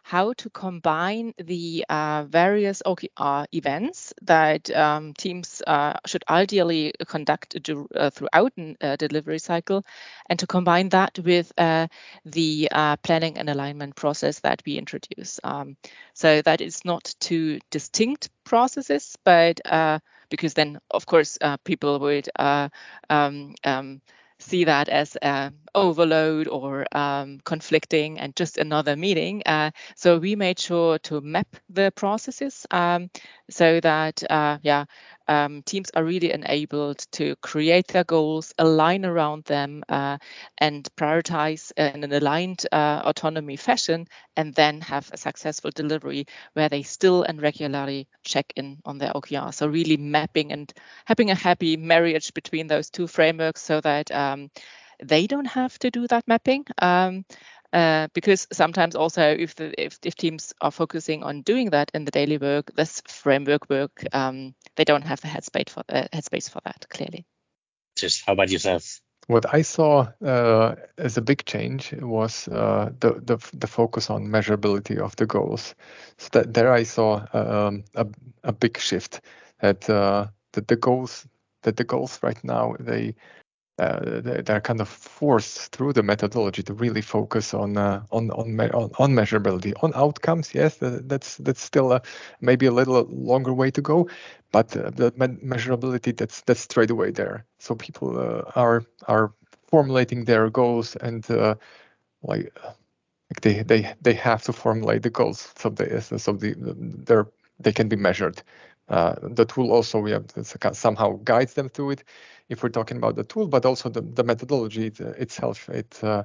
how 0.08 0.32
to 0.32 0.48
combine 0.48 1.34
the 1.36 1.84
uh, 1.90 2.24
various 2.26 2.82
OKR 2.86 3.44
events 3.52 4.14
that 4.22 4.70
um, 4.74 5.12
teams 5.12 5.62
uh, 5.66 5.92
should 6.06 6.24
ideally 6.30 6.94
conduct 7.06 7.54
uh, 7.94 8.08
throughout 8.08 8.52
a 8.56 8.76
uh, 8.80 8.96
delivery 8.96 9.38
cycle, 9.38 9.84
and 10.30 10.38
to 10.38 10.46
combine 10.46 10.88
that 10.88 11.18
with 11.18 11.52
uh, 11.58 11.88
the 12.24 12.70
uh, 12.72 12.96
planning 12.96 13.36
and 13.36 13.50
alignment 13.50 13.96
process 13.96 14.40
that 14.40 14.62
we 14.64 14.78
introduce. 14.78 15.40
Um, 15.44 15.76
so 16.14 16.40
that 16.40 16.62
is 16.62 16.86
not 16.86 17.14
two 17.20 17.58
distinct 17.70 18.30
processes, 18.44 19.14
but 19.24 19.60
because 20.30 20.54
then, 20.54 20.78
of 20.90 21.04
course, 21.04 21.36
people 21.64 21.98
would 21.98 22.30
um, 22.38 23.54
um, 23.62 24.00
see 24.38 24.64
that 24.64 24.88
as 24.88 25.16
uh, 25.20 25.50
overload 25.78 26.48
or 26.48 26.84
um, 26.96 27.40
conflicting 27.44 28.18
and 28.18 28.34
just 28.36 28.58
another 28.58 28.96
meeting. 28.96 29.42
Uh, 29.46 29.70
so 29.96 30.18
we 30.18 30.36
made 30.36 30.58
sure 30.58 30.98
to 31.00 31.20
map 31.20 31.48
the 31.68 31.92
processes 31.96 32.66
um, 32.70 33.10
so 33.50 33.80
that, 33.80 34.22
uh, 34.30 34.58
yeah, 34.62 34.84
um, 35.28 35.62
teams 35.62 35.90
are 35.94 36.04
really 36.04 36.32
enabled 36.32 36.98
to 37.12 37.36
create 37.36 37.88
their 37.88 38.04
goals, 38.04 38.54
align 38.58 39.04
around 39.04 39.44
them, 39.44 39.84
uh, 39.88 40.18
and 40.58 40.88
prioritize 40.96 41.72
in 41.76 42.04
an 42.04 42.12
aligned 42.12 42.66
uh, 42.72 43.02
autonomy 43.04 43.56
fashion, 43.56 44.06
and 44.36 44.54
then 44.54 44.80
have 44.80 45.10
a 45.12 45.16
successful 45.18 45.70
delivery 45.74 46.26
where 46.54 46.68
they 46.68 46.82
still 46.82 47.22
and 47.22 47.40
regularly 47.42 48.08
check 48.24 48.52
in 48.56 48.78
on 48.84 48.98
their 48.98 49.12
OKR. 49.14 49.52
So 49.52 49.66
really 49.66 49.96
mapping 49.96 50.52
and 50.52 50.72
having 51.04 51.30
a 51.30 51.34
happy 51.34 51.76
marriage 51.76 52.32
between 52.34 52.66
those 52.66 52.90
two 52.90 53.06
frameworks 53.06 53.62
so 53.62 53.80
that 53.80 54.10
um, 54.10 54.50
they 55.02 55.26
don't 55.26 55.46
have 55.46 55.78
to 55.80 55.90
do 55.90 56.06
that 56.08 56.26
mapping. 56.26 56.64
Um, 56.80 57.24
uh, 57.72 58.08
because 58.14 58.46
sometimes 58.50 58.94
also 58.96 59.22
if 59.22 59.54
the 59.54 59.74
if, 59.82 59.98
if 60.02 60.14
teams 60.14 60.54
are 60.60 60.70
focusing 60.70 61.22
on 61.22 61.42
doing 61.42 61.70
that 61.70 61.90
in 61.94 62.04
the 62.04 62.10
daily 62.10 62.38
work, 62.38 62.74
this 62.74 63.02
framework 63.06 63.68
work, 63.68 64.04
um, 64.12 64.54
they 64.76 64.84
don't 64.84 65.04
have 65.04 65.20
the 65.20 65.28
headspace 65.28 65.70
for 65.70 65.82
uh, 65.88 66.08
headspace 66.12 66.48
for 66.50 66.60
that. 66.64 66.86
Clearly. 66.88 67.26
Just 67.96 68.24
how 68.26 68.32
about 68.32 68.50
yourself? 68.50 69.00
What 69.26 69.52
I 69.52 69.60
saw 69.60 70.08
uh, 70.24 70.76
as 70.96 71.18
a 71.18 71.22
big 71.22 71.44
change 71.44 71.92
was 72.00 72.48
uh, 72.48 72.90
the, 73.00 73.20
the, 73.22 73.36
the 73.52 73.66
focus 73.66 74.08
on 74.08 74.28
measurability 74.28 74.98
of 74.98 75.16
the 75.16 75.26
goals. 75.26 75.74
So 76.16 76.28
that 76.32 76.54
there 76.54 76.72
I 76.72 76.84
saw 76.84 77.26
um, 77.34 77.84
a 77.94 78.06
a 78.44 78.52
big 78.52 78.78
shift 78.78 79.20
that 79.60 79.90
uh, 79.90 80.28
that 80.52 80.68
the 80.68 80.76
goals 80.76 81.26
that 81.62 81.76
the 81.76 81.84
goals 81.84 82.18
right 82.22 82.42
now 82.42 82.76
they 82.80 83.14
uh, 83.78 84.20
they're 84.44 84.60
kind 84.60 84.80
of 84.80 84.88
forced 84.88 85.72
through 85.72 85.92
the 85.92 86.02
methodology 86.02 86.62
to 86.64 86.74
really 86.74 87.00
focus 87.02 87.54
on 87.54 87.76
uh, 87.76 88.02
on, 88.10 88.30
on 88.32 88.58
on 88.60 88.90
on 88.98 89.12
measurability 89.14 89.72
on 89.82 89.92
outcomes. 89.94 90.54
Yes, 90.54 90.78
that's 90.80 91.36
that's 91.36 91.62
still 91.62 92.00
maybe 92.40 92.66
a 92.66 92.72
little 92.72 93.04
longer 93.10 93.52
way 93.54 93.70
to 93.70 93.80
go, 93.80 94.08
but 94.52 94.76
uh, 94.76 94.90
the 94.90 95.12
measurability 95.12 96.16
that's 96.16 96.42
that's 96.42 96.60
straight 96.60 96.90
away 96.90 97.10
there. 97.10 97.44
So 97.58 97.74
people 97.74 98.18
uh, 98.18 98.50
are 98.56 98.84
are 99.06 99.32
formulating 99.68 100.24
their 100.24 100.50
goals 100.50 100.96
and 100.96 101.28
uh, 101.30 101.54
like 102.22 102.52
like 103.30 103.40
they 103.42 103.62
they 103.62 103.94
they 104.02 104.14
have 104.14 104.42
to 104.44 104.52
formulate 104.52 105.02
the 105.02 105.10
goals 105.10 105.52
so 105.56 105.70
they 105.70 106.00
so 106.00 106.32
the 106.32 106.54
they're 107.06 107.28
they 107.60 107.72
can 107.72 107.88
be 107.88 107.96
measured. 107.96 108.42
Uh, 108.88 109.14
the 109.22 109.44
tool 109.44 109.70
also 109.70 110.00
we 110.00 110.10
have 110.10 110.24
somehow 110.72 111.20
guides 111.24 111.54
them 111.54 111.68
through 111.68 111.90
it 111.90 112.04
if 112.48 112.62
we're 112.62 112.70
talking 112.70 112.96
about 112.96 113.16
the 113.16 113.24
tool, 113.24 113.46
but 113.46 113.66
also 113.66 113.88
the, 113.88 114.00
the 114.00 114.24
methodology 114.24 114.86
itself. 114.96 115.68
It 115.68 116.02
uh, 116.02 116.24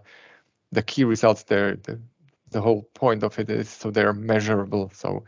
the 0.72 0.82
key 0.82 1.04
results 1.04 1.44
there. 1.44 1.76
The, 1.76 2.00
the 2.52 2.62
whole 2.62 2.84
point 2.94 3.24
of 3.24 3.40
it 3.40 3.50
is 3.50 3.70
so 3.70 3.92
they're 3.92 4.14
measurable. 4.14 4.92
So 4.94 5.24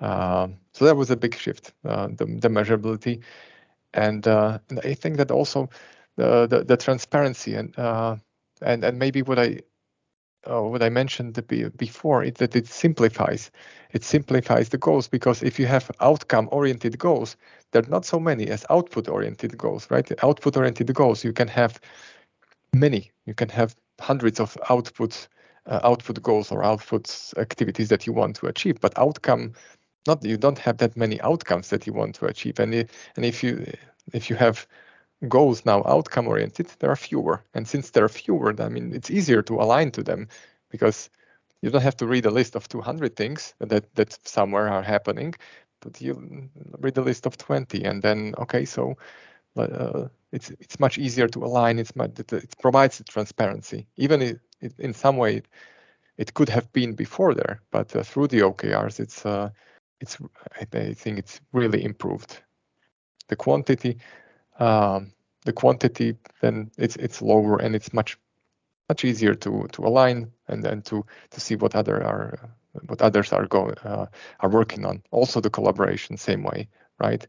uh, 0.00 0.48
so 0.72 0.84
that 0.84 0.96
was 0.96 1.10
a 1.10 1.16
big 1.16 1.34
shift, 1.36 1.72
uh, 1.84 2.08
the, 2.08 2.26
the 2.26 2.48
measurability, 2.48 3.22
and, 3.94 4.26
uh, 4.26 4.58
and 4.68 4.80
I 4.84 4.94
think 4.94 5.16
that 5.18 5.30
also 5.30 5.70
the 6.16 6.46
the, 6.46 6.64
the 6.64 6.76
transparency 6.76 7.54
and 7.54 7.78
uh, 7.78 8.16
and 8.60 8.84
and 8.84 8.98
maybe 8.98 9.22
what 9.22 9.38
I 9.38 9.60
uh, 10.50 10.62
what 10.62 10.82
I 10.82 10.88
mentioned 10.88 11.42
before 11.76 12.24
is 12.24 12.34
that 12.34 12.56
it 12.56 12.66
simplifies. 12.66 13.50
It 13.92 14.04
simplifies 14.04 14.68
the 14.68 14.78
goals 14.78 15.08
because 15.08 15.42
if 15.42 15.58
you 15.58 15.66
have 15.66 15.90
outcome-oriented 16.00 16.98
goals, 16.98 17.36
there 17.70 17.82
are 17.82 17.90
not 17.90 18.04
so 18.04 18.20
many 18.20 18.48
as 18.48 18.66
output-oriented 18.70 19.56
goals, 19.56 19.90
right? 19.90 20.10
Output-oriented 20.22 20.92
goals, 20.94 21.24
you 21.24 21.32
can 21.32 21.48
have 21.48 21.80
many. 22.74 23.10
You 23.26 23.34
can 23.34 23.48
have 23.50 23.74
hundreds 24.00 24.40
of 24.40 24.56
outputs, 24.68 25.28
uh, 25.66 25.80
output 25.82 26.22
goals 26.22 26.50
or 26.50 26.62
output 26.64 27.32
activities 27.36 27.88
that 27.88 28.06
you 28.06 28.12
want 28.12 28.36
to 28.36 28.46
achieve, 28.46 28.80
but 28.80 28.98
outcome, 28.98 29.52
not 30.06 30.24
you 30.24 30.36
don't 30.36 30.58
have 30.58 30.78
that 30.78 30.96
many 30.96 31.20
outcomes 31.22 31.70
that 31.70 31.86
you 31.86 31.92
want 31.92 32.14
to 32.16 32.26
achieve. 32.26 32.58
And 32.58 32.74
and 32.74 33.24
if 33.24 33.42
you 33.42 33.64
if 34.12 34.28
you 34.28 34.36
have 34.36 34.66
goals 35.28 35.64
now 35.64 35.82
outcome 35.84 36.28
oriented, 36.28 36.68
there 36.78 36.90
are 36.90 36.96
fewer. 36.96 37.42
And 37.54 37.66
since 37.66 37.90
there 37.90 38.04
are 38.04 38.08
fewer, 38.08 38.54
I 38.60 38.68
mean, 38.68 38.94
it's 38.94 39.10
easier 39.10 39.42
to 39.42 39.60
align 39.60 39.90
to 39.92 40.02
them 40.02 40.28
because 40.70 41.10
you 41.62 41.70
don't 41.70 41.82
have 41.82 41.96
to 41.98 42.06
read 42.06 42.26
a 42.26 42.30
list 42.30 42.56
of 42.56 42.68
200 42.68 43.16
things 43.16 43.54
that, 43.58 43.94
that 43.94 44.18
somewhere 44.26 44.68
are 44.68 44.82
happening, 44.82 45.34
but 45.80 46.00
you 46.00 46.48
read 46.78 46.98
a 46.98 47.02
list 47.02 47.26
of 47.26 47.36
20 47.36 47.84
and 47.84 48.02
then, 48.02 48.34
okay, 48.38 48.64
so 48.64 48.96
uh, 49.56 50.08
it's 50.32 50.50
it's 50.50 50.80
much 50.80 50.98
easier 50.98 51.28
to 51.28 51.44
align. 51.44 51.78
It's 51.78 51.94
much, 51.94 52.18
it 52.18 52.54
provides 52.60 53.02
transparency. 53.08 53.86
Even 53.96 54.20
it, 54.20 54.40
it, 54.60 54.74
in 54.78 54.92
some 54.92 55.16
way, 55.16 55.36
it, 55.36 55.48
it, 56.16 56.34
could 56.34 56.48
have 56.48 56.72
been 56.72 56.94
before 56.94 57.34
there, 57.34 57.60
but 57.70 57.94
uh, 57.94 58.02
through 58.02 58.28
the 58.28 58.40
OKRs, 58.40 58.98
it's 58.98 59.24
uh, 59.24 59.50
it's 60.00 60.18
I 60.60 60.64
think 60.64 61.18
it's 61.18 61.40
really 61.52 61.84
improved. 61.84 62.42
The 63.28 63.36
quantity, 63.36 63.98
um, 64.58 65.12
the 65.44 65.52
quantity, 65.52 66.16
then 66.40 66.70
it's 66.78 66.96
it's 66.96 67.22
lower 67.22 67.60
and 67.60 67.74
it's 67.74 67.92
much 67.92 68.18
much 68.88 69.04
easier 69.04 69.34
to 69.34 69.68
to 69.72 69.82
align 69.82 70.32
and 70.48 70.62
then 70.62 70.82
to 70.82 71.04
to 71.30 71.40
see 71.40 71.56
what 71.56 71.74
other 71.74 72.02
are 72.02 72.50
what 72.86 73.02
others 73.02 73.32
are 73.32 73.46
going 73.46 73.76
uh, 73.84 74.06
are 74.40 74.48
working 74.48 74.84
on. 74.84 75.02
Also 75.10 75.40
the 75.40 75.50
collaboration, 75.50 76.16
same 76.16 76.42
way, 76.42 76.68
right? 76.98 77.26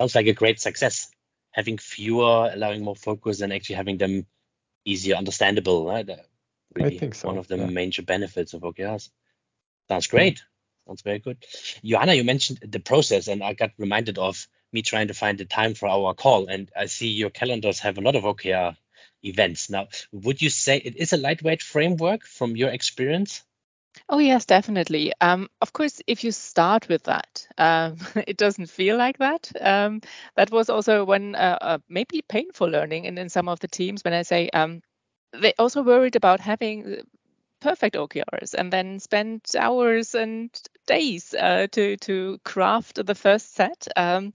Sounds 0.00 0.14
like 0.14 0.26
a 0.26 0.34
great 0.34 0.60
success. 0.60 1.10
Having 1.52 1.78
fewer, 1.78 2.50
allowing 2.52 2.84
more 2.84 2.96
focus, 2.96 3.40
and 3.40 3.52
actually 3.52 3.76
having 3.76 3.96
them 3.96 4.26
easier 4.84 5.16
understandable. 5.16 5.86
Right? 5.86 6.06
Really 6.74 6.96
I 6.96 6.98
think 6.98 7.14
so. 7.14 7.28
One 7.28 7.38
of 7.38 7.48
the 7.48 7.56
yeah. 7.56 7.66
major 7.66 8.02
benefits 8.02 8.52
of 8.52 8.62
OKRs. 8.62 9.08
Sounds 9.88 10.06
great. 10.08 10.42
Sounds 10.86 11.02
very 11.02 11.18
good. 11.18 11.38
Johanna, 11.82 12.14
you 12.14 12.24
mentioned 12.24 12.58
the 12.62 12.80
process, 12.80 13.28
and 13.28 13.42
I 13.42 13.54
got 13.54 13.70
reminded 13.78 14.18
of 14.18 14.46
me 14.76 14.82
trying 14.82 15.08
to 15.08 15.14
find 15.14 15.38
the 15.38 15.46
time 15.46 15.74
for 15.74 15.88
our 15.88 16.14
call. 16.14 16.46
And 16.48 16.70
I 16.76 16.86
see 16.86 17.08
your 17.08 17.30
calendars 17.30 17.80
have 17.80 17.98
a 17.98 18.02
lot 18.02 18.14
of 18.14 18.24
OKR 18.24 18.76
events. 19.22 19.70
Now, 19.70 19.88
would 20.12 20.42
you 20.42 20.50
say 20.50 20.76
it 20.76 20.96
is 20.96 21.12
a 21.12 21.16
lightweight 21.16 21.62
framework 21.62 22.24
from 22.24 22.56
your 22.56 22.70
experience? 22.70 23.42
Oh, 24.08 24.18
yes, 24.18 24.44
definitely. 24.44 25.12
Um, 25.20 25.48
of 25.62 25.72
course, 25.72 26.02
if 26.06 26.22
you 26.22 26.30
start 26.30 26.88
with 26.88 27.04
that, 27.04 27.48
um, 27.56 27.96
it 28.26 28.36
doesn't 28.36 28.68
feel 28.68 28.98
like 28.98 29.18
that. 29.18 29.50
Um, 29.60 30.02
that 30.36 30.50
was 30.50 30.68
also 30.68 31.04
one 31.04 31.34
uh, 31.34 31.58
uh, 31.60 31.78
maybe 31.88 32.22
painful 32.28 32.68
learning 32.68 33.06
in, 33.06 33.18
in 33.18 33.30
some 33.30 33.48
of 33.48 33.58
the 33.60 33.68
teams 33.68 34.04
when 34.04 34.12
I 34.12 34.22
say 34.22 34.50
um, 34.50 34.82
they 35.32 35.54
also 35.58 35.82
worried 35.82 36.16
about 36.16 36.40
having 36.40 37.00
perfect 37.60 37.96
OKRs 37.96 38.54
and 38.54 38.70
then 38.72 39.00
spend 39.00 39.40
hours 39.58 40.14
and 40.14 40.50
days 40.86 41.34
uh, 41.34 41.66
to 41.72 41.96
to 41.98 42.38
craft 42.44 43.04
the 43.06 43.14
first 43.14 43.54
set. 43.54 43.86
Um, 43.96 44.32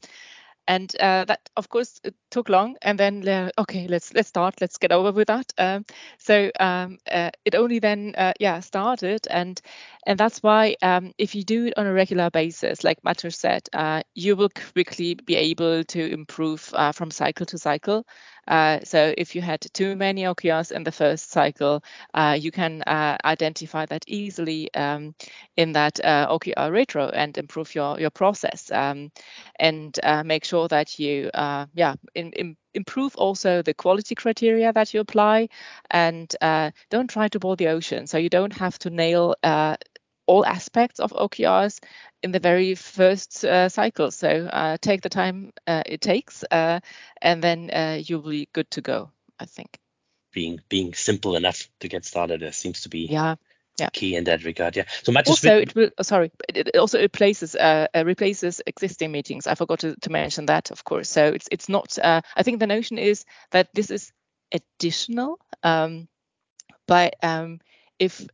and 0.67 0.95
uh, 0.99 1.25
that 1.25 1.49
of 1.57 1.69
course 1.69 1.99
took 2.29 2.47
long 2.49 2.77
and 2.81 2.99
then 2.99 3.27
uh, 3.27 3.49
okay 3.57 3.87
let's 3.87 4.13
let's 4.13 4.29
start 4.29 4.61
let's 4.61 4.77
get 4.77 4.91
over 4.91 5.11
with 5.11 5.27
that 5.27 5.51
um, 5.57 5.85
so 6.17 6.51
um, 6.59 6.97
uh, 7.11 7.31
it 7.45 7.55
only 7.55 7.79
then 7.79 8.13
uh, 8.17 8.33
yeah 8.39 8.59
started 8.59 9.27
and 9.29 9.61
and 10.07 10.19
that's 10.19 10.41
why 10.41 10.75
um, 10.81 11.13
if 11.17 11.35
you 11.35 11.43
do 11.43 11.67
it 11.67 11.73
on 11.77 11.85
a 11.85 11.93
regular 11.93 12.29
basis 12.29 12.83
like 12.83 13.03
Matthias 13.03 13.37
said 13.37 13.67
uh, 13.73 14.01
you 14.15 14.35
will 14.35 14.49
quickly 14.73 15.15
be 15.15 15.35
able 15.35 15.83
to 15.83 16.11
improve 16.11 16.71
uh, 16.75 16.91
from 16.91 17.11
cycle 17.11 17.45
to 17.47 17.57
cycle. 17.57 18.05
So 18.83 19.13
if 19.17 19.35
you 19.35 19.41
had 19.41 19.61
too 19.73 19.95
many 19.95 20.23
OKRs 20.23 20.71
in 20.71 20.83
the 20.83 20.91
first 20.91 21.31
cycle 21.31 21.83
you 22.35 22.51
can 22.51 22.83
identify 22.87 23.85
that 23.85 24.03
easily 24.07 24.73
um, 24.73 25.15
in 25.55 25.73
that 25.73 25.99
OKR 26.03 26.71
retro 26.71 27.09
and 27.09 27.37
improve 27.37 27.73
your 27.75 27.99
your 27.99 28.09
process. 28.09 28.71
Um, 28.71 29.11
and 29.59 29.97
make 30.25 30.45
sure 30.45 30.67
that 30.67 30.99
you 30.99 31.29
uh, 31.33 31.65
yeah 31.73 31.95
in, 32.15 32.31
in, 32.33 32.57
improve 32.73 33.15
also 33.15 33.61
the 33.61 33.73
quality 33.73 34.15
criteria 34.15 34.71
that 34.73 34.93
you 34.93 34.99
apply. 34.99 35.49
And 35.89 36.33
uh, 36.41 36.71
don't 36.89 37.09
try 37.09 37.27
to 37.29 37.39
boil 37.39 37.55
the 37.55 37.67
ocean. 37.67 38.07
So 38.07 38.17
you 38.17 38.29
don't 38.29 38.53
have 38.53 38.79
to 38.79 38.89
nail 38.89 39.35
uh, 39.43 39.75
all 40.25 40.45
aspects 40.45 40.99
of 40.99 41.11
OKRs 41.11 41.79
in 42.23 42.31
the 42.31 42.39
very 42.39 42.75
first 42.75 43.43
uh, 43.43 43.69
cycle. 43.69 44.11
So 44.11 44.27
uh, 44.29 44.77
take 44.81 45.01
the 45.01 45.09
time 45.09 45.51
uh, 45.67 45.83
it 45.85 46.01
takes, 46.01 46.43
uh, 46.49 46.79
and 47.21 47.43
then 47.43 47.69
uh, 47.71 48.01
you'll 48.03 48.21
be 48.21 48.47
good 48.53 48.69
to 48.71 48.81
go. 48.81 49.11
I 49.39 49.45
think. 49.45 49.79
Being 50.33 50.61
being 50.69 50.93
simple 50.93 51.35
enough 51.35 51.67
to 51.79 51.87
get 51.87 52.05
started 52.05 52.43
uh, 52.43 52.51
seems 52.51 52.81
to 52.81 52.89
be 52.89 53.07
yeah 53.09 53.35
yeah. 53.79 53.89
key 53.89 54.15
in 54.15 54.25
that 54.25 54.43
regard. 54.43 54.75
Yeah. 54.75 54.85
So 55.03 55.11
much 55.11 55.27
also 55.27 55.57
it 55.57 55.75
will 55.75 55.89
oh, 55.97 56.03
sorry 56.03 56.31
it, 56.53 56.75
also 56.77 56.99
replaces 56.99 57.55
replaces 57.95 58.61
existing 58.65 59.11
meetings. 59.11 59.47
I 59.47 59.55
forgot 59.55 59.79
to, 59.79 59.95
to 59.95 60.09
mention 60.11 60.45
that 60.45 60.71
of 60.71 60.83
course. 60.83 61.09
So 61.09 61.25
it's 61.27 61.47
it's 61.51 61.69
not. 61.69 61.97
Uh, 61.97 62.21
I 62.35 62.43
think 62.43 62.59
the 62.59 62.67
notion 62.67 62.97
is 62.97 63.25
that 63.51 63.73
this 63.73 63.89
is 63.89 64.13
additional. 64.53 65.39
Um, 65.63 66.07
but 66.87 67.15
um, 67.23 67.59
if 67.99 68.27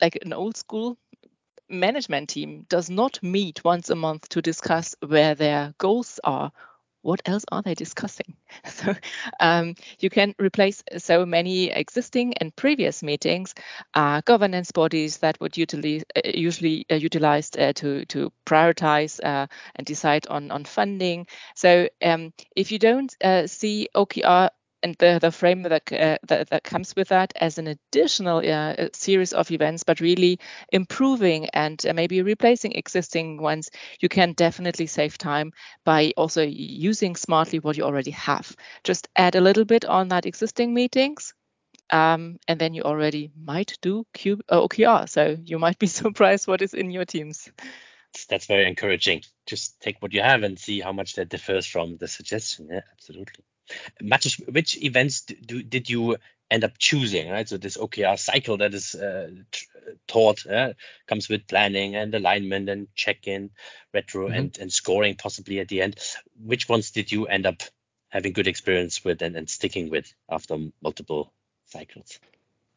like 0.00 0.18
an 0.22 0.32
old 0.32 0.56
school 0.56 0.98
management 1.68 2.30
team 2.30 2.66
does 2.68 2.90
not 2.90 3.22
meet 3.22 3.64
once 3.64 3.90
a 3.90 3.94
month 3.96 4.28
to 4.30 4.42
discuss 4.42 4.94
where 5.06 5.34
their 5.34 5.74
goals 5.78 6.20
are 6.24 6.52
what 7.02 7.22
else 7.26 7.44
are 7.52 7.62
they 7.62 7.74
discussing? 7.74 8.36
So 8.66 8.94
um, 9.40 9.74
you 10.00 10.10
can 10.10 10.34
replace 10.38 10.82
so 10.98 11.24
many 11.24 11.70
existing 11.70 12.34
and 12.38 12.54
previous 12.54 13.02
meetings, 13.02 13.54
uh, 13.94 14.20
governance 14.24 14.72
bodies 14.72 15.18
that 15.18 15.40
would 15.40 15.56
utilize, 15.56 16.04
uh, 16.16 16.20
usually 16.34 16.84
uh, 16.90 16.96
utilized 16.96 17.58
uh, 17.58 17.72
to 17.74 18.04
to 18.06 18.32
prioritize 18.44 19.20
uh, 19.24 19.46
and 19.76 19.86
decide 19.86 20.26
on 20.28 20.50
on 20.50 20.64
funding. 20.64 21.26
So 21.54 21.88
um, 22.02 22.32
if 22.56 22.72
you 22.72 22.78
don't 22.78 23.14
uh, 23.22 23.46
see 23.46 23.88
OKR 23.94 24.50
and 24.82 24.94
the, 24.98 25.18
the 25.20 25.30
framework 25.30 25.90
that, 25.90 26.00
uh, 26.00 26.18
that, 26.28 26.50
that 26.50 26.64
comes 26.64 26.94
with 26.96 27.08
that 27.08 27.32
as 27.36 27.58
an 27.58 27.66
additional 27.66 28.38
uh, 28.38 28.88
series 28.92 29.32
of 29.32 29.50
events, 29.50 29.84
but 29.84 30.00
really 30.00 30.38
improving 30.72 31.46
and 31.52 31.84
uh, 31.86 31.92
maybe 31.92 32.22
replacing 32.22 32.72
existing 32.72 33.40
ones, 33.40 33.70
you 34.00 34.08
can 34.08 34.32
definitely 34.32 34.86
save 34.86 35.18
time 35.18 35.52
by 35.84 36.12
also 36.16 36.42
using 36.42 37.16
smartly 37.16 37.58
what 37.58 37.76
you 37.76 37.84
already 37.84 38.12
have. 38.12 38.54
Just 38.84 39.08
add 39.16 39.34
a 39.34 39.40
little 39.40 39.64
bit 39.64 39.84
on 39.84 40.08
that 40.08 40.26
existing 40.26 40.72
meetings, 40.74 41.34
um, 41.90 42.38
and 42.46 42.60
then 42.60 42.74
you 42.74 42.82
already 42.82 43.30
might 43.36 43.78
do 43.82 44.04
Q- 44.14 44.42
OKR. 44.50 45.06
So 45.08 45.36
you 45.42 45.58
might 45.58 45.78
be 45.78 45.86
surprised 45.88 46.46
what 46.46 46.62
is 46.62 46.74
in 46.74 46.90
your 46.90 47.04
teams. 47.04 47.50
That's 48.28 48.46
very 48.46 48.66
encouraging. 48.66 49.22
Just 49.46 49.80
take 49.80 50.00
what 50.00 50.12
you 50.12 50.22
have 50.22 50.42
and 50.42 50.58
see 50.58 50.80
how 50.80 50.92
much 50.92 51.14
that 51.14 51.28
differs 51.28 51.66
from 51.66 51.96
the 51.98 52.08
suggestion. 52.08 52.68
Yeah, 52.70 52.80
absolutely. 52.92 53.44
Matthias, 54.00 54.36
which 54.36 54.82
events 54.82 55.22
do, 55.22 55.62
did 55.62 55.88
you 55.90 56.16
end 56.50 56.64
up 56.64 56.78
choosing? 56.78 57.30
Right, 57.30 57.48
so 57.48 57.56
this 57.56 57.76
OKR 57.76 58.18
cycle 58.18 58.58
that 58.58 58.74
is 58.74 58.94
uh, 58.94 59.30
taught 60.06 60.46
uh, 60.46 60.74
comes 61.06 61.28
with 61.28 61.46
planning 61.46 61.96
and 61.96 62.14
alignment 62.14 62.68
and 62.68 62.88
check-in, 62.94 63.50
retro, 63.92 64.26
mm-hmm. 64.26 64.34
and 64.34 64.58
and 64.58 64.72
scoring 64.72 65.16
possibly 65.16 65.60
at 65.60 65.68
the 65.68 65.82
end. 65.82 65.98
Which 66.42 66.68
ones 66.68 66.90
did 66.90 67.12
you 67.12 67.26
end 67.26 67.46
up 67.46 67.62
having 68.08 68.32
good 68.32 68.46
experience 68.46 69.04
with 69.04 69.20
and, 69.22 69.36
and 69.36 69.48
sticking 69.48 69.90
with 69.90 70.12
after 70.30 70.56
multiple 70.82 71.32
cycles? 71.66 72.18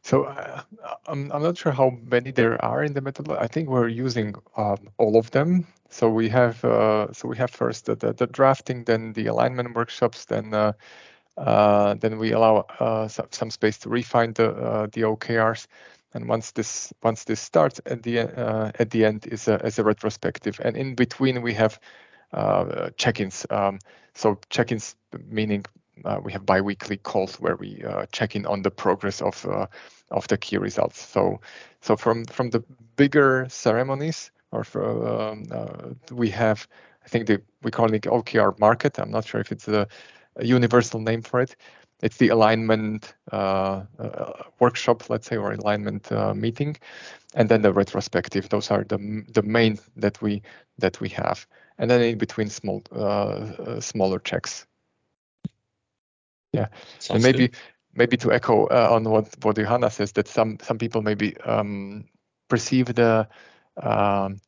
So 0.03 0.23
uh, 0.23 0.61
I'm, 1.07 1.31
I'm 1.31 1.43
not 1.43 1.57
sure 1.57 1.71
how 1.71 1.91
many 2.03 2.31
there 2.31 2.63
are 2.63 2.83
in 2.83 2.93
the 2.93 3.01
methodology. 3.01 3.43
I 3.43 3.47
think 3.47 3.69
we're 3.69 3.87
using 3.87 4.35
um, 4.57 4.77
all 4.97 5.17
of 5.17 5.29
them. 5.31 5.67
So 5.89 6.09
we 6.09 6.29
have 6.29 6.63
uh, 6.65 7.11
so 7.13 7.27
we 7.27 7.37
have 7.37 7.51
first 7.51 7.85
the, 7.85 7.95
the, 7.95 8.13
the, 8.13 8.27
drafting, 8.27 8.85
then 8.85 9.13
the 9.13 9.27
alignment 9.27 9.75
workshops, 9.75 10.25
then 10.25 10.53
uh, 10.53 10.73
uh 11.37 11.93
then 11.95 12.17
we 12.17 12.31
allow 12.31 12.65
uh, 12.79 13.07
some, 13.07 13.27
some, 13.31 13.51
space 13.51 13.77
to 13.79 13.89
refine 13.89 14.33
the 14.33 14.49
uh, 14.51 14.87
the 14.93 15.01
OKRs. 15.01 15.67
And 16.13 16.27
once 16.27 16.51
this 16.51 16.93
once 17.03 17.25
this 17.25 17.39
starts 17.39 17.79
at 17.85 18.03
the 18.03 18.19
at 18.19 18.89
the 18.89 19.05
end 19.05 19.27
is 19.27 19.47
a 19.47 19.55
is 19.65 19.79
a 19.79 19.83
retrospective, 19.83 20.59
and 20.63 20.75
in 20.75 20.95
between 20.95 21.41
we 21.41 21.53
have 21.53 21.79
check-ins. 22.97 23.45
Um, 23.49 23.79
so 24.13 24.37
check-ins 24.49 24.95
meaning 25.29 25.65
we 26.23 26.31
have 26.31 26.45
biweekly 26.45 26.97
calls 26.97 27.35
where 27.39 27.55
we 27.55 27.83
uh, 27.83 28.05
check 28.11 28.35
in 28.35 28.45
on 28.45 28.61
the 28.61 28.71
progress 28.71 29.21
of 29.21 29.45
uh, 29.45 29.67
of 30.11 30.27
the 30.27 30.37
key 30.37 30.57
results. 30.57 30.99
So 31.01 31.39
so 31.81 31.95
from 31.95 32.25
from 32.25 32.49
the 32.49 32.63
bigger 32.95 33.47
ceremonies 33.49 34.31
or 34.51 34.63
for, 34.63 35.07
um, 35.07 35.45
we 36.11 36.29
have 36.29 36.67
I 37.05 37.07
think 37.07 37.27
the, 37.27 37.41
we 37.63 37.71
call 37.71 37.93
it 37.93 38.03
OKR 38.03 38.57
market. 38.59 38.99
I'm 38.99 39.11
not 39.11 39.25
sure 39.25 39.41
if 39.41 39.51
it's 39.51 39.67
a, 39.67 39.87
a 40.35 40.45
universal 40.45 40.99
name 40.99 41.21
for 41.21 41.41
it. 41.41 41.55
It's 42.01 42.17
the 42.17 42.29
alignment 42.29 43.13
uh, 43.31 43.83
uh, 43.99 44.43
workshop, 44.59 45.09
let's 45.09 45.27
say, 45.27 45.37
or 45.37 45.53
alignment 45.53 46.11
uh, 46.11 46.33
meeting, 46.33 46.77
and 47.35 47.47
then 47.49 47.61
the 47.61 47.73
retrospective. 47.73 48.49
Those 48.49 48.71
are 48.71 48.83
the 48.83 49.23
the 49.33 49.43
main 49.43 49.79
that 49.97 50.21
we 50.21 50.41
that 50.79 50.99
we 50.99 51.09
have, 51.09 51.45
and 51.77 51.89
then 51.89 52.01
in 52.01 52.17
between 52.17 52.49
small 52.49 52.81
smaller 53.79 54.19
checks. 54.19 54.65
Yeah, 56.53 56.67
Sounds 56.99 57.09
and 57.09 57.23
maybe 57.23 57.47
good. 57.47 57.57
maybe 57.93 58.17
to 58.17 58.31
echo 58.31 58.65
uh, 58.67 58.89
on 58.91 59.03
what 59.03 59.35
what 59.43 59.55
Johanna 59.55 59.89
says 59.89 60.11
that 60.13 60.27
some 60.27 60.57
some 60.61 60.77
people 60.77 61.01
maybe 61.01 61.37
um, 61.45 62.05
perceive 62.49 62.93
the 62.93 63.27
um, 63.81 64.39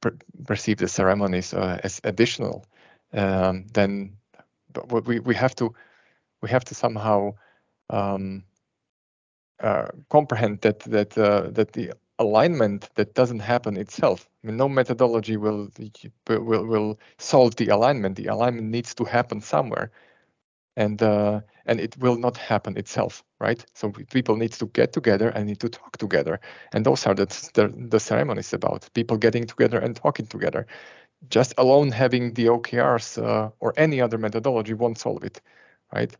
per- 0.00 0.18
perceive 0.46 0.78
the 0.78 0.88
ceremonies 0.88 1.54
uh, 1.54 1.78
as 1.84 2.00
additional. 2.04 2.64
Um, 3.12 3.66
then 3.72 4.16
but 4.72 5.06
we 5.06 5.20
we 5.20 5.34
have 5.34 5.54
to 5.56 5.74
we 6.42 6.48
have 6.50 6.64
to 6.64 6.74
somehow 6.74 7.34
um, 7.90 8.42
uh, 9.60 9.86
comprehend 10.10 10.60
that 10.62 10.80
that 10.80 11.16
uh, 11.16 11.50
that 11.50 11.72
the 11.72 11.92
alignment 12.18 12.90
that 12.94 13.14
doesn't 13.14 13.40
happen 13.40 13.76
itself. 13.76 14.28
I 14.42 14.48
mean, 14.48 14.56
no 14.56 14.68
methodology 14.68 15.36
will 15.36 15.70
will 16.28 16.66
will 16.66 16.98
solve 17.18 17.54
the 17.56 17.68
alignment. 17.68 18.16
The 18.16 18.26
alignment 18.26 18.68
needs 18.70 18.94
to 18.94 19.04
happen 19.04 19.40
somewhere 19.40 19.92
and 20.76 21.02
uh, 21.02 21.40
and 21.66 21.80
it 21.80 21.96
will 21.98 22.16
not 22.16 22.36
happen 22.36 22.76
itself 22.76 23.24
right? 23.44 23.64
So 23.74 23.90
people 23.90 24.36
need 24.36 24.52
to 24.52 24.66
get 24.66 24.92
together 24.92 25.28
and 25.28 25.46
need 25.46 25.60
to 25.60 25.68
talk 25.68 25.98
together. 25.98 26.40
And 26.72 26.86
those 26.86 27.06
are 27.06 27.14
the, 27.14 27.26
the, 27.54 27.72
the 27.88 28.00
ceremonies 28.00 28.52
about 28.54 28.88
people 28.94 29.18
getting 29.18 29.44
together 29.46 29.78
and 29.78 29.94
talking 29.94 30.26
together. 30.26 30.66
Just 31.28 31.52
alone 31.58 31.90
having 31.90 32.34
the 32.34 32.46
okrs 32.46 33.22
uh, 33.22 33.50
or 33.60 33.74
any 33.76 34.00
other 34.00 34.18
methodology 34.18 34.74
won't 34.74 34.98
solve 34.98 35.24
it 35.24 35.40
right? 35.92 36.16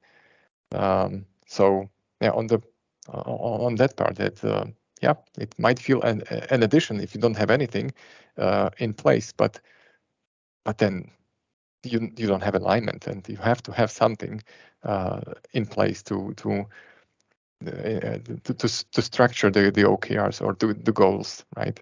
Um, 0.73 1.25
so 1.47 1.88
yeah 2.21 2.31
on 2.31 2.47
the 2.47 2.61
uh, 3.09 3.67
on 3.67 3.77
that 3.77 3.97
part 3.97 4.17
that 4.17 4.45
uh, 4.45 4.64
yeah 5.03 5.14
it 5.38 5.55
might 5.59 5.79
feel 5.79 6.03
an, 6.03 6.23
an 6.51 6.62
addition 6.62 7.01
if 7.01 7.14
you 7.14 7.21
don't 7.21 7.37
have 7.37 7.51
anything 7.51 7.93
uh, 8.38 8.71
in 8.79 8.95
place 8.95 9.33
but 9.33 9.61
but 10.64 10.79
then 10.79 11.11
you 11.85 12.12
you 12.16 12.27
don't 12.27 12.42
have 12.42 12.55
alignment, 12.55 13.07
and 13.07 13.27
you 13.29 13.37
have 13.37 13.62
to 13.64 13.73
have 13.73 13.90
something 13.90 14.42
uh, 14.83 15.20
in 15.53 15.66
place 15.66 16.03
to 16.05 16.35
to, 16.37 16.66
uh, 17.66 18.18
to 18.44 18.55
to 18.55 18.85
to 18.92 19.03
structure 19.03 19.51
the 19.51 19.70
the 19.70 19.83
OKRs 19.83 20.42
or 20.42 20.55
the 20.55 20.75
the 20.75 20.92
goals, 20.92 21.44
right? 21.57 21.81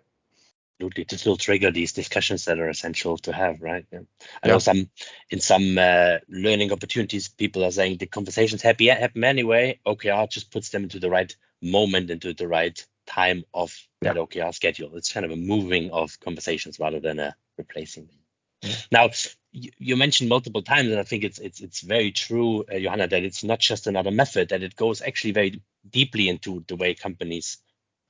Absolutely, 0.76 1.04
to 1.04 1.18
still 1.18 1.36
trigger 1.36 1.70
these 1.70 1.92
discussions 1.92 2.44
that 2.46 2.58
are 2.58 2.68
essential 2.68 3.16
to 3.18 3.32
have, 3.32 3.62
right? 3.62 3.86
Yeah. 3.92 4.00
I 4.42 4.48
yeah. 4.48 4.52
know 4.52 4.58
some 4.58 4.90
in 5.30 5.40
some 5.40 5.78
uh, 5.78 6.18
learning 6.28 6.72
opportunities, 6.72 7.28
people 7.28 7.64
are 7.64 7.70
saying 7.70 7.98
the 7.98 8.06
conversations 8.06 8.62
happy 8.62 8.88
happen 8.88 9.22
anyway. 9.22 9.78
OKR 9.86 10.28
just 10.28 10.50
puts 10.50 10.70
them 10.70 10.82
into 10.82 10.98
the 10.98 11.10
right 11.10 11.34
moment, 11.62 12.10
into 12.10 12.34
the 12.34 12.48
right 12.48 12.84
time 13.06 13.44
of 13.54 13.76
yeah. 14.00 14.12
that 14.12 14.20
OKR 14.20 14.54
schedule. 14.54 14.96
It's 14.96 15.12
kind 15.12 15.24
of 15.24 15.32
a 15.32 15.36
moving 15.36 15.90
of 15.90 16.18
conversations 16.20 16.80
rather 16.80 17.00
than 17.00 17.18
a 17.18 17.36
replacing 17.58 18.06
them. 18.06 18.70
Now, 18.90 19.10
you 19.52 19.96
mentioned 19.96 20.30
multiple 20.30 20.62
times, 20.62 20.90
and 20.90 20.98
I 20.98 21.02
think 21.02 21.24
it's 21.24 21.38
it's 21.38 21.60
it's 21.60 21.80
very 21.82 22.10
true, 22.10 22.64
uh, 22.64 22.78
Johanna, 22.78 23.06
that 23.08 23.22
it's 23.22 23.44
not 23.44 23.60
just 23.60 23.86
another 23.86 24.10
method; 24.10 24.48
that 24.48 24.62
it 24.62 24.76
goes 24.76 25.02
actually 25.02 25.32
very 25.32 25.60
deeply 25.88 26.28
into 26.28 26.64
the 26.68 26.76
way 26.76 26.94
companies 26.94 27.58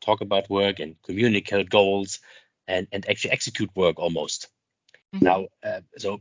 talk 0.01 0.21
about 0.21 0.51
work 0.51 0.79
and 0.79 0.97
communicate 1.03 1.71
goals 1.71 2.21
and, 2.67 2.87
and 2.93 3.09
actually 3.09 3.33
execute 3.33 3.71
work 3.75 3.99
almost. 3.99 4.49
Mm-hmm. 5.15 5.25
Now, 5.25 5.47
uh, 5.65 5.81
so 5.97 6.21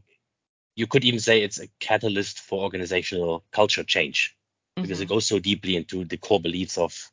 you 0.75 0.87
could 0.87 1.03
even 1.03 1.19
say 1.19 1.41
it's 1.41 1.59
a 1.59 1.67
catalyst 1.79 2.39
for 2.39 2.63
organizational 2.63 3.43
culture 3.51 3.83
change 3.83 4.35
mm-hmm. 4.77 4.83
because 4.83 5.01
it 5.01 5.05
mm-hmm. 5.05 5.15
goes 5.15 5.27
so 5.27 5.39
deeply 5.39 5.75
into 5.75 6.05
the 6.05 6.17
core 6.17 6.41
beliefs 6.41 6.77
of 6.77 7.11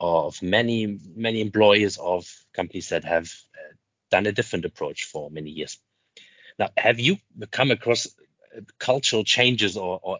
of 0.00 0.40
many 0.42 0.98
many 1.16 1.40
employees 1.40 1.98
of 1.98 2.32
companies 2.54 2.90
that 2.90 3.04
have 3.04 3.32
uh, 3.54 3.74
done 4.10 4.26
a 4.26 4.32
different 4.32 4.64
approach 4.64 5.04
for 5.04 5.30
many 5.30 5.50
years. 5.50 5.78
Now, 6.58 6.70
have 6.76 6.98
you 6.98 7.18
come 7.50 7.70
across 7.70 8.08
cultural 8.78 9.24
changes 9.24 9.76
or, 9.76 10.00
or 10.02 10.18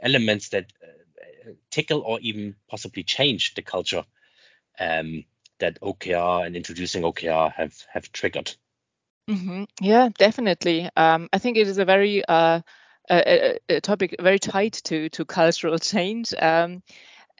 elements 0.00 0.50
that 0.50 0.72
uh, 0.82 1.52
tickle 1.70 2.00
or 2.00 2.18
even 2.20 2.56
possibly 2.68 3.02
change 3.02 3.54
the 3.54 3.62
culture 3.62 4.04
um, 4.78 5.24
that 5.58 5.78
OKR 5.82 6.46
and 6.46 6.56
introducing 6.56 7.04
OKR 7.04 7.50
have 7.50 7.74
have 7.92 8.10
triggered? 8.12 8.54
Mm-hmm. 9.28 9.64
Yeah, 9.80 10.08
definitely. 10.18 10.88
Um, 10.96 11.28
I 11.32 11.38
think 11.38 11.56
it 11.56 11.68
is 11.68 11.78
a 11.78 11.84
very 11.84 12.24
uh, 12.24 12.60
a, 13.10 13.58
a, 13.68 13.80
topic 13.80 14.16
very 14.20 14.38
tied 14.38 14.72
to 14.84 15.08
to 15.10 15.24
cultural 15.24 15.78
change. 15.92 16.34
Um, 16.34 16.82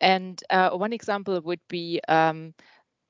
and 0.01 0.43
uh, 0.51 0.71
one 0.71 0.93
example 0.93 1.41
would 1.41 1.61
be 1.69 2.01
um, 2.09 2.55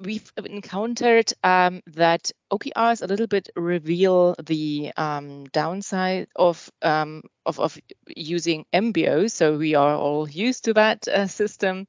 we've 0.01 0.33
encountered 0.45 1.33
um, 1.45 1.83
that 1.89 2.33
OKRs 2.53 3.03
a 3.03 3.07
little 3.07 3.27
bit 3.27 3.51
reveal 3.57 4.35
the 4.43 4.93
um, 4.97 5.45
downside 5.47 6.29
of, 6.37 6.71
um, 6.83 7.23
of, 7.47 7.61
of 7.61 7.79
using 8.17 8.65
MBO. 8.73 9.31
So 9.31 9.57
we 9.59 9.75
are 9.75 9.95
all 9.97 10.29
used 10.29 10.65
to 10.65 10.75
that 10.75 11.07
uh, 11.09 11.27
system, 11.27 11.87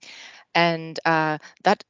and 0.55 0.99
uh, 1.05 1.37
that 1.63 1.83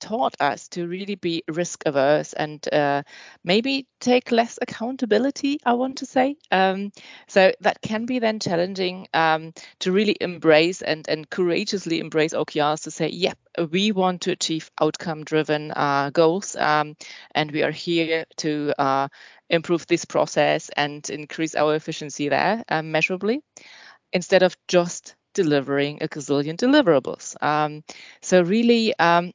taught 0.00 0.34
us 0.40 0.68
to 0.68 0.86
really 0.86 1.14
be 1.14 1.44
risk 1.48 1.82
averse 1.86 2.32
and 2.32 2.66
uh, 2.72 3.02
maybe 3.44 3.86
take 4.00 4.32
less 4.32 4.58
accountability, 4.60 5.60
I 5.64 5.74
want 5.74 5.98
to 5.98 6.06
say. 6.06 6.36
Um, 6.50 6.92
so 7.28 7.52
that 7.60 7.80
can 7.80 8.06
be 8.06 8.18
then 8.18 8.40
challenging 8.40 9.06
um, 9.14 9.52
to 9.80 9.92
really 9.92 10.16
embrace 10.20 10.82
and, 10.82 11.08
and 11.08 11.28
courageously 11.28 12.00
embrace 12.00 12.32
OKRs 12.32 12.84
to 12.84 12.90
say, 12.90 13.08
yep, 13.08 13.38
we 13.70 13.92
want 13.92 14.22
to 14.22 14.32
achieve 14.32 14.70
outcome 14.80 15.24
driven 15.24 15.70
uh, 15.72 16.10
goals 16.10 16.56
um, 16.56 16.96
and 17.34 17.50
we 17.50 17.62
are 17.62 17.70
here 17.70 18.24
to 18.38 18.72
uh, 18.78 19.08
improve 19.48 19.86
this 19.86 20.04
process 20.04 20.70
and 20.76 21.08
increase 21.10 21.54
our 21.54 21.74
efficiency 21.74 22.28
there 22.28 22.64
um, 22.68 22.92
measurably 22.92 23.42
instead 24.12 24.42
of 24.42 24.56
just 24.68 25.14
delivering 25.34 26.02
a 26.02 26.08
gazillion 26.08 26.56
deliverables. 26.56 27.40
Um, 27.42 27.84
so 28.22 28.42
really 28.42 28.96
um, 28.98 29.32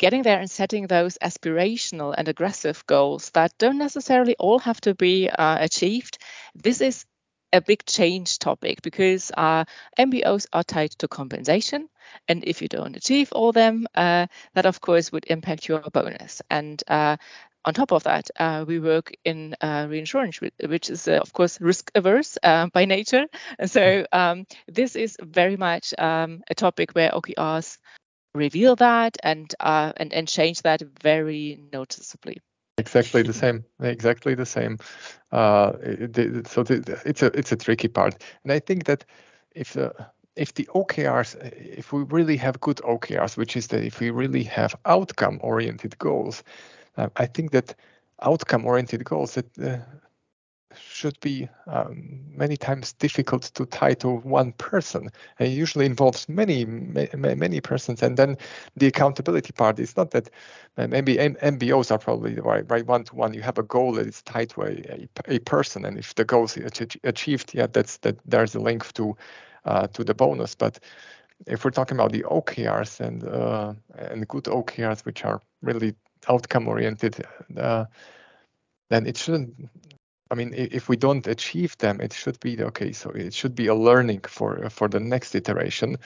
getting 0.00 0.22
there 0.22 0.40
and 0.40 0.50
setting 0.50 0.86
those 0.86 1.18
aspirational 1.18 2.14
and 2.16 2.26
aggressive 2.26 2.84
goals 2.86 3.30
that 3.34 3.52
don't 3.58 3.76
necessarily 3.76 4.34
all 4.38 4.58
have 4.58 4.80
to 4.80 4.94
be 4.94 5.28
uh, 5.28 5.58
achieved. 5.60 6.16
This 6.54 6.80
is 6.80 7.04
a 7.52 7.60
big 7.60 7.84
change 7.84 8.38
topic 8.38 8.80
because 8.80 9.30
uh, 9.36 9.64
MBOs 9.98 10.46
are 10.54 10.64
tied 10.64 10.92
to 10.92 11.06
compensation. 11.06 11.86
And 12.26 12.44
if 12.44 12.62
you 12.62 12.68
don't 12.68 12.96
achieve 12.96 13.30
all 13.32 13.52
them, 13.52 13.86
uh, 13.94 14.26
that 14.54 14.64
of 14.64 14.80
course 14.80 15.12
would 15.12 15.26
impact 15.26 15.68
your 15.68 15.80
bonus. 15.80 16.40
And 16.48 16.82
uh, 16.88 17.18
on 17.66 17.74
top 17.74 17.92
of 17.92 18.04
that, 18.04 18.30
uh, 18.38 18.64
we 18.66 18.80
work 18.80 19.12
in 19.22 19.54
uh, 19.60 19.86
reinsurance, 19.86 20.40
which 20.40 20.88
is, 20.88 21.08
uh, 21.08 21.18
of 21.20 21.34
course, 21.34 21.60
risk 21.60 21.90
averse 21.94 22.38
by 22.42 22.86
nature. 22.86 23.26
And 23.58 23.70
so 23.70 24.06
um, 24.12 24.46
this 24.66 24.96
is 24.96 25.18
very 25.20 25.58
much 25.58 25.92
um, 25.98 26.42
a 26.48 26.54
topic 26.54 26.92
where 26.92 27.10
OKRs 27.10 27.76
reveal 28.34 28.76
that 28.76 29.16
and 29.22 29.54
uh, 29.60 29.92
and 29.96 30.12
and 30.12 30.28
change 30.28 30.62
that 30.62 30.82
very 31.02 31.60
noticeably. 31.72 32.38
Exactly 32.78 33.22
the 33.22 33.32
same. 33.32 33.64
Exactly 33.80 34.34
the 34.34 34.46
same. 34.46 34.78
Uh, 35.32 35.72
so 36.46 36.62
the, 36.62 37.00
it's 37.04 37.22
a 37.22 37.26
it's 37.38 37.52
a 37.52 37.56
tricky 37.56 37.88
part, 37.88 38.22
and 38.42 38.52
I 38.52 38.58
think 38.58 38.84
that 38.84 39.04
if 39.54 39.74
the 39.74 39.92
if 40.36 40.54
the 40.54 40.68
OKRs, 40.74 41.34
if 41.76 41.92
we 41.92 42.02
really 42.04 42.36
have 42.36 42.60
good 42.60 42.78
OKRs, 42.78 43.36
which 43.36 43.56
is 43.56 43.66
that 43.68 43.84
if 43.84 44.00
we 44.00 44.10
really 44.10 44.44
have 44.44 44.74
outcome-oriented 44.86 45.98
goals, 45.98 46.42
uh, 46.96 47.08
I 47.16 47.26
think 47.26 47.50
that 47.50 47.74
outcome-oriented 48.22 49.04
goals 49.04 49.34
that 49.34 49.58
uh, 49.58 49.78
should 50.76 51.18
be 51.20 51.48
um, 51.66 52.20
many 52.36 52.56
times 52.56 52.92
difficult 52.94 53.42
to 53.42 53.66
tie 53.66 53.94
to 53.94 54.08
one 54.08 54.52
person. 54.52 55.10
And 55.38 55.48
it 55.48 55.52
usually 55.52 55.86
involves 55.86 56.28
many, 56.28 56.64
many 56.64 57.60
persons. 57.60 58.02
And 58.02 58.16
then 58.16 58.36
the 58.76 58.86
accountability 58.86 59.52
part 59.52 59.78
is 59.78 59.96
not 59.96 60.10
that 60.12 60.30
maybe 60.76 61.16
MBOs 61.16 61.90
are 61.90 61.98
probably 61.98 62.34
the 62.34 62.42
right, 62.42 62.68
right 62.70 62.86
one 62.86 63.04
to 63.04 63.16
one. 63.16 63.34
You 63.34 63.42
have 63.42 63.58
a 63.58 63.62
goal 63.62 63.92
that 63.92 64.06
is 64.06 64.22
tied 64.22 64.50
to 64.50 64.62
a, 64.62 65.08
a, 65.28 65.34
a 65.34 65.38
person, 65.40 65.84
and 65.84 65.98
if 65.98 66.14
the 66.14 66.24
goal 66.24 66.44
is 66.44 66.80
achieved, 67.04 67.54
yeah, 67.54 67.66
that's 67.66 67.98
that 67.98 68.18
there's 68.24 68.54
a 68.54 68.60
link 68.60 68.92
to 68.94 69.16
uh, 69.64 69.86
to 69.88 70.04
the 70.04 70.14
bonus. 70.14 70.54
But 70.54 70.78
if 71.46 71.64
we're 71.64 71.70
talking 71.70 71.96
about 71.96 72.12
the 72.12 72.22
OKRs 72.22 73.00
and 73.00 73.24
uh, 73.24 73.74
and 73.96 74.26
good 74.28 74.44
OKRs, 74.44 75.04
which 75.04 75.24
are 75.24 75.40
really 75.62 75.94
outcome 76.28 76.68
oriented, 76.68 77.24
uh, 77.56 77.86
then 78.90 79.06
it 79.06 79.16
shouldn't 79.16 79.54
I 80.30 80.36
mean, 80.36 80.52
if 80.54 80.88
we 80.88 80.96
don't 80.96 81.26
achieve 81.26 81.76
them, 81.78 82.00
it 82.00 82.12
should 82.12 82.38
be 82.40 82.62
okay. 82.62 82.92
So 82.92 83.10
it 83.10 83.34
should 83.34 83.54
be 83.54 83.66
a 83.66 83.74
learning 83.74 84.20
for 84.28 84.70
for 84.70 84.88
the 84.88 85.00
next 85.00 85.34
iteration. 85.34 85.96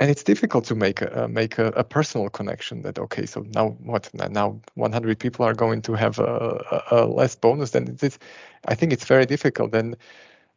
And 0.00 0.10
it's 0.10 0.22
difficult 0.22 0.64
to 0.66 0.74
make 0.74 1.02
a 1.02 1.28
make 1.28 1.58
a, 1.58 1.66
a 1.68 1.84
personal 1.84 2.30
connection 2.30 2.82
that 2.82 2.98
okay, 2.98 3.26
so 3.26 3.44
now 3.54 3.70
what? 3.80 4.10
Now 4.14 4.60
100 4.74 5.18
people 5.18 5.44
are 5.44 5.54
going 5.54 5.82
to 5.82 5.94
have 5.94 6.18
a, 6.20 6.82
a, 6.90 7.04
a 7.04 7.06
less 7.06 7.34
bonus. 7.34 7.70
Then 7.70 7.98
it's, 8.00 8.18
I 8.66 8.74
think 8.74 8.92
it's 8.92 9.04
very 9.04 9.26
difficult. 9.26 9.72
Then, 9.72 9.96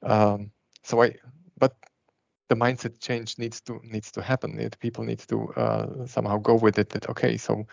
um, 0.03 0.51
so 0.83 1.01
I, 1.01 1.15
but 1.57 1.75
the 2.49 2.55
mindset 2.55 2.99
change 2.99 3.37
needs 3.37 3.61
to 3.61 3.81
needs 3.83 4.11
to 4.11 4.21
happen. 4.21 4.59
It, 4.59 4.77
people 4.79 5.03
need 5.03 5.19
to 5.27 5.53
uh, 5.55 6.05
somehow 6.05 6.37
go 6.37 6.55
with 6.55 6.77
it. 6.77 6.89
That 6.89 7.09
okay, 7.09 7.37
so 7.37 7.65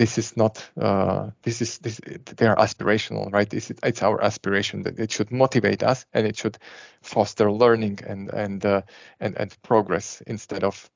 this 0.00 0.16
is 0.16 0.34
not 0.34 0.66
uh, 0.80 1.28
this 1.42 1.60
is 1.60 1.76
this 1.78 2.00
they 2.36 2.46
are 2.46 2.56
aspirational 2.56 3.30
right? 3.30 3.52
It's 3.52 4.02
our 4.02 4.24
aspiration 4.24 4.82
that 4.84 4.98
it 4.98 5.12
should 5.12 5.30
motivate 5.30 5.82
us 5.82 6.06
and 6.14 6.26
it 6.26 6.38
should 6.38 6.56
foster 7.02 7.52
learning 7.52 7.98
and 8.06 8.30
and 8.30 8.64
uh, 8.64 8.80
and 9.20 9.36
and 9.36 9.54
progress 9.62 10.22
instead 10.26 10.64
of 10.64 10.90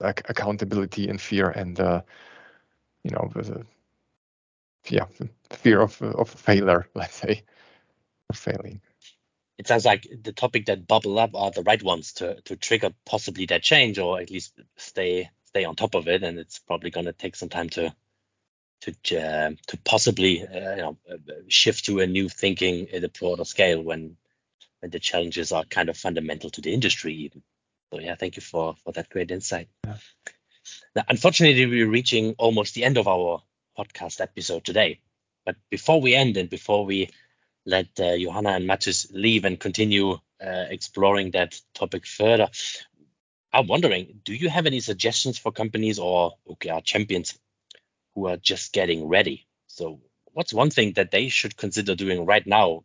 like 0.00 0.22
accountability 0.30 1.10
and 1.10 1.20
fear 1.20 1.50
and 1.50 1.78
uh, 1.78 2.00
you 3.04 3.10
know 3.10 3.30
yeah 4.88 5.04
fear 5.50 5.82
of 5.82 6.00
of 6.00 6.30
failure 6.30 6.86
let's 6.94 7.16
say 7.16 7.42
failing. 8.32 8.80
It 9.58 9.66
sounds 9.66 9.84
like 9.84 10.08
the 10.22 10.32
topic 10.32 10.64
that 10.66 10.86
bubble 10.86 11.18
up 11.18 11.34
are 11.34 11.50
the 11.50 11.64
right 11.64 11.82
ones 11.82 12.14
to 12.14 12.40
to 12.46 12.56
trigger 12.56 12.94
possibly 13.04 13.44
that 13.46 13.62
change 13.62 13.98
or 13.98 14.20
at 14.20 14.30
least 14.30 14.58
stay 14.78 15.28
stay 15.50 15.64
on 15.64 15.76
top 15.76 15.94
of 15.94 16.08
it, 16.08 16.22
and 16.22 16.38
it's 16.38 16.58
probably 16.58 16.90
going 16.90 17.06
to 17.06 17.12
take 17.12 17.36
some 17.36 17.48
time 17.48 17.68
to 17.70 17.94
to 18.82 18.92
uh, 19.20 19.50
to 19.66 19.76
possibly 19.84 20.46
uh, 20.46 20.74
you 20.76 20.82
know 20.82 20.96
uh, 21.10 21.16
shift 21.48 21.84
to 21.86 22.00
a 22.00 22.06
new 22.06 22.28
thinking 22.28 22.88
at 22.90 23.04
a 23.04 23.08
broader 23.08 23.44
scale 23.44 23.82
when 23.82 24.16
when 24.80 24.90
the 24.90 24.98
challenges 24.98 25.52
are 25.52 25.64
kind 25.64 25.88
of 25.88 25.96
fundamental 25.96 26.50
to 26.50 26.60
the 26.60 26.72
industry 26.72 27.14
even. 27.14 27.42
So 27.92 28.00
yeah, 28.00 28.14
thank 28.14 28.36
you 28.36 28.42
for 28.42 28.74
for 28.84 28.92
that 28.92 29.10
great 29.10 29.30
insight. 29.30 29.68
Yeah. 29.84 29.96
Now, 30.94 31.04
unfortunately, 31.08 31.66
we're 31.66 31.88
reaching 31.88 32.34
almost 32.38 32.74
the 32.74 32.84
end 32.84 32.98
of 32.98 33.08
our 33.08 33.42
podcast 33.78 34.20
episode 34.20 34.64
today. 34.64 35.00
But 35.44 35.56
before 35.70 36.00
we 36.00 36.14
end 36.14 36.36
and 36.36 36.50
before 36.50 36.84
we 36.84 37.10
let 37.64 37.88
uh, 37.98 38.16
Johanna 38.16 38.50
and 38.50 38.68
Matus 38.68 39.06
leave 39.12 39.44
and 39.44 39.58
continue 39.58 40.12
uh, 40.12 40.66
exploring 40.70 41.32
that 41.32 41.60
topic 41.74 42.06
further, 42.06 42.48
I'm 43.52 43.66
wondering, 43.66 44.20
do 44.24 44.34
you 44.34 44.48
have 44.48 44.66
any 44.66 44.80
suggestions 44.80 45.38
for 45.38 45.52
companies 45.52 45.98
or 45.98 46.34
OKR 46.48 46.84
champions 46.84 47.38
who 48.14 48.28
are 48.28 48.36
just 48.36 48.72
getting 48.72 49.08
ready? 49.08 49.46
So, 49.66 50.00
what's 50.32 50.52
one 50.52 50.70
thing 50.70 50.92
that 50.94 51.10
they 51.10 51.28
should 51.28 51.56
consider 51.56 51.94
doing 51.96 52.26
right 52.26 52.46
now, 52.46 52.84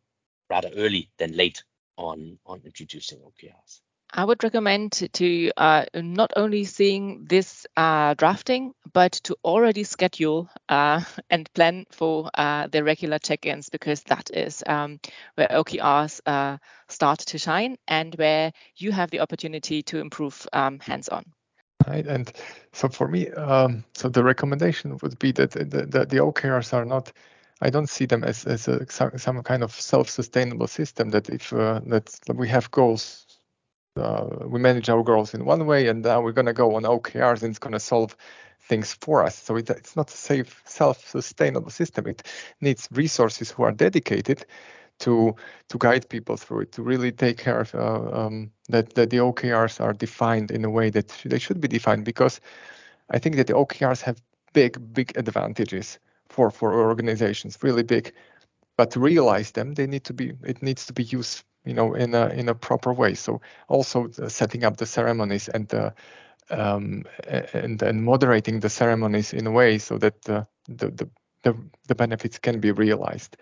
rather 0.50 0.70
early 0.70 1.12
than 1.18 1.38
late, 1.38 1.64
on 1.98 2.40
on 2.46 2.62
introducing 2.66 3.20
OKRs? 3.20 3.82
I 4.18 4.24
would 4.24 4.46
recommend 4.46 4.94
to 5.14 5.52
uh, 5.58 5.84
not 5.94 6.32
only 6.38 6.64
seeing 6.64 7.26
this 7.26 7.68
uh, 7.76 8.14
drafting, 8.14 8.74
but 8.94 9.12
to 9.24 9.36
already 9.44 9.84
schedule 9.84 10.50
uh, 10.70 11.02
and 11.30 11.52
plan 11.54 11.86
for 11.92 12.30
uh, 12.34 12.68
the 12.68 12.82
regular 12.82 13.20
check-ins 13.20 13.70
because 13.70 14.04
that 14.04 14.32
is 14.34 14.64
um, 14.66 15.02
where 15.36 15.50
OKRs 15.50 16.22
uh, 16.26 16.58
start 16.88 17.20
to 17.20 17.38
shine 17.38 17.76
and 17.90 18.16
where 18.16 18.54
you 18.78 18.94
have 18.94 19.12
the 19.12 19.20
opportunity 19.20 19.84
to 19.84 20.00
improve 20.00 20.48
um, 20.54 20.80
hands-on. 20.80 21.26
Right, 21.86 22.08
and 22.08 22.32
so 22.72 22.88
for 22.88 23.10
me, 23.10 23.30
um, 23.32 23.84
so 23.94 24.08
the 24.08 24.24
recommendation 24.24 24.98
would 25.04 25.20
be 25.20 25.34
that 25.34 25.52
the, 25.52 25.66
the, 25.66 26.06
the 26.06 26.18
OKRs 26.18 26.74
are 26.74 26.86
not 26.86 27.12
I 27.62 27.70
don't 27.70 27.88
see 27.88 28.06
them 28.06 28.24
as, 28.24 28.46
as 28.46 28.68
a, 28.68 28.86
some 28.90 29.42
kind 29.42 29.64
of 29.64 29.72
self-sustainable 29.72 30.68
system 30.68 31.10
that 31.12 31.30
if 31.30 31.54
uh, 31.54 31.80
that 31.86 32.20
we 32.36 32.50
have 32.50 32.70
goals 32.72 33.25
we 33.96 34.60
manage 34.60 34.90
our 34.90 35.04
goals 35.04 35.34
in 35.34 35.46
one 35.46 35.66
way, 35.66 35.88
and 35.88 36.04
now 36.04 36.22
we're 36.22 36.32
going 36.32 36.46
to 36.46 36.54
go 36.54 36.76
on 36.76 36.84
OKRs 36.84 37.42
and 37.42 37.52
it's 37.52 37.60
going 37.60 37.74
to 37.74 37.80
solve 37.80 38.16
things 38.62 38.94
for 39.02 39.24
us. 39.24 39.36
So 39.36 39.56
it, 39.56 39.70
it's 39.70 39.96
not 39.96 40.10
a 40.10 40.18
safe, 40.18 40.62
self-sustainable 40.66 41.70
system. 41.70 42.08
It 42.08 42.24
needs 42.62 42.88
resources 42.92 43.52
who 43.52 43.64
are 43.64 43.72
dedicated 43.72 44.46
to 45.00 45.36
to 45.70 45.78
guide 45.78 46.08
people 46.10 46.38
through 46.38 46.62
it, 46.62 46.72
to 46.72 46.82
really 46.82 47.12
take 47.12 47.38
care 47.38 47.60
of 47.60 47.76
uh, 47.76 48.10
um, 48.14 48.52
that 48.70 48.96
that 48.96 49.10
the 49.10 49.18
OKRs 49.18 49.82
are 49.82 49.94
defined 49.94 50.52
in 50.52 50.66
a 50.66 50.70
way 50.70 50.90
that 50.90 51.10
they 51.26 51.40
should 51.40 51.62
be 51.62 51.68
defined. 51.68 52.06
Because 52.06 52.40
I 53.10 53.20
think 53.20 53.36
that 53.36 53.48
the 53.48 53.54
OKRs 53.54 54.02
have 54.02 54.22
big, 54.54 54.94
big 54.94 55.18
advantages 55.18 56.00
for 56.30 56.50
for 56.50 56.74
organizations, 56.74 57.58
really 57.62 57.84
big. 57.84 58.14
But 58.78 58.92
to 58.92 59.00
realize 59.00 59.52
them, 59.52 59.74
they 59.74 59.88
need 59.88 60.04
to 60.06 60.14
be 60.14 60.34
it 60.44 60.62
needs 60.62 60.86
to 60.88 60.94
be 60.94 61.04
used, 61.04 61.44
you 61.66 61.74
know, 61.74 61.94
in 61.94 62.14
a 62.14 62.28
in 62.30 62.50
a 62.50 62.56
proper 62.56 62.94
way. 62.94 63.14
So 63.16 63.42
also 63.68 64.10
setting 64.28 64.64
up 64.64 64.78
the 64.78 64.86
ceremonies 64.86 65.50
and 65.50 65.68
the 65.70 65.94
um, 66.50 67.04
and 67.28 67.82
and 67.82 68.04
moderating 68.04 68.60
the 68.60 68.70
ceremonies 68.70 69.34
in 69.34 69.48
a 69.48 69.52
way 69.52 69.78
so 69.78 69.98
that 69.98 70.22
the 70.24 70.48
the, 70.68 70.90
the 70.92 71.10
the, 71.44 71.56
the 71.88 71.96
benefits 71.96 72.40
can 72.40 72.60
be 72.60 72.72
realized. 72.72 73.38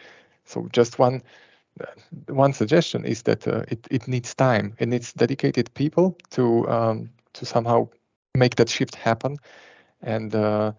So 0.45 0.67
just 0.71 0.99
one 0.99 1.21
one 2.27 2.53
suggestion 2.53 3.05
is 3.05 3.23
that 3.23 3.47
uh, 3.47 3.63
it, 3.67 3.87
it 3.89 4.07
needs 4.07 4.35
time. 4.35 4.75
It 4.77 4.87
needs 4.87 5.13
dedicated 5.13 5.73
people 5.73 6.17
to 6.31 6.67
um, 6.69 7.09
to 7.33 7.45
somehow 7.45 7.89
make 8.35 8.55
that 8.55 8.69
shift 8.69 8.95
happen, 8.95 9.37
and 10.01 10.33
uh, 10.35 10.73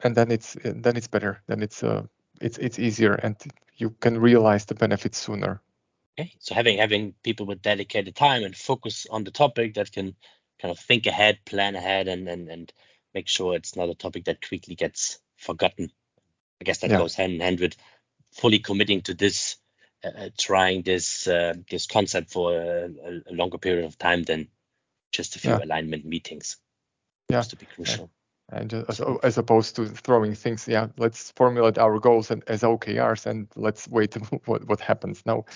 and 0.00 0.14
then 0.14 0.30
it's 0.30 0.56
then 0.62 0.96
it's 0.96 1.08
better. 1.08 1.42
Then 1.46 1.62
it's 1.62 1.82
uh, 1.82 2.02
it's 2.40 2.58
it's 2.58 2.78
easier, 2.78 3.14
and 3.14 3.36
you 3.76 3.90
can 4.00 4.18
realize 4.20 4.66
the 4.66 4.74
benefits 4.74 5.18
sooner. 5.18 5.60
Okay, 6.18 6.32
so 6.38 6.54
having 6.54 6.78
having 6.78 7.14
people 7.22 7.44
with 7.44 7.60
dedicated 7.60 8.16
time 8.16 8.42
and 8.42 8.56
focus 8.56 9.06
on 9.10 9.24
the 9.24 9.30
topic 9.30 9.74
that 9.74 9.92
can 9.92 10.14
kind 10.60 10.72
of 10.72 10.78
think 10.78 11.06
ahead, 11.06 11.44
plan 11.44 11.76
ahead, 11.76 12.08
and 12.08 12.26
and 12.28 12.48
and 12.48 12.72
make 13.12 13.28
sure 13.28 13.54
it's 13.54 13.76
not 13.76 13.90
a 13.90 13.94
topic 13.94 14.24
that 14.24 14.46
quickly 14.46 14.74
gets 14.74 15.18
forgotten. 15.36 15.90
I 16.60 16.64
guess 16.64 16.78
that 16.78 16.90
yeah. 16.90 16.98
goes 16.98 17.14
hand 17.14 17.34
in 17.34 17.40
hand 17.40 17.60
with 17.60 17.76
fully 18.32 18.60
committing 18.60 19.02
to 19.02 19.14
this, 19.14 19.56
uh, 20.02 20.08
uh 20.08 20.28
trying 20.38 20.82
this 20.82 21.26
uh, 21.26 21.54
this 21.70 21.86
concept 21.86 22.30
for 22.30 22.56
a, 22.56 22.88
a, 23.30 23.34
longer 23.34 23.58
period 23.58 23.84
of 23.84 23.98
time 23.98 24.22
than 24.22 24.48
just 25.12 25.36
a 25.36 25.38
few 25.38 25.50
yeah. 25.50 25.64
alignment 25.64 26.06
meetings. 26.06 26.56
Yeah, 27.28 27.42
to 27.42 27.56
be 27.56 27.66
crucial. 27.66 28.10
And 28.48 28.72
as, 28.88 29.00
as, 29.24 29.38
opposed 29.38 29.74
to 29.76 29.86
throwing 29.86 30.34
things, 30.34 30.68
yeah, 30.68 30.86
let's 30.98 31.32
formulate 31.32 31.78
our 31.78 31.98
goals 31.98 32.30
and, 32.30 32.44
as 32.46 32.62
OKRs 32.62 33.26
and 33.26 33.48
let's 33.56 33.88
wait 33.88 34.14
what, 34.44 34.64
what 34.68 34.80
happens. 34.80 35.24
No, 35.26 35.46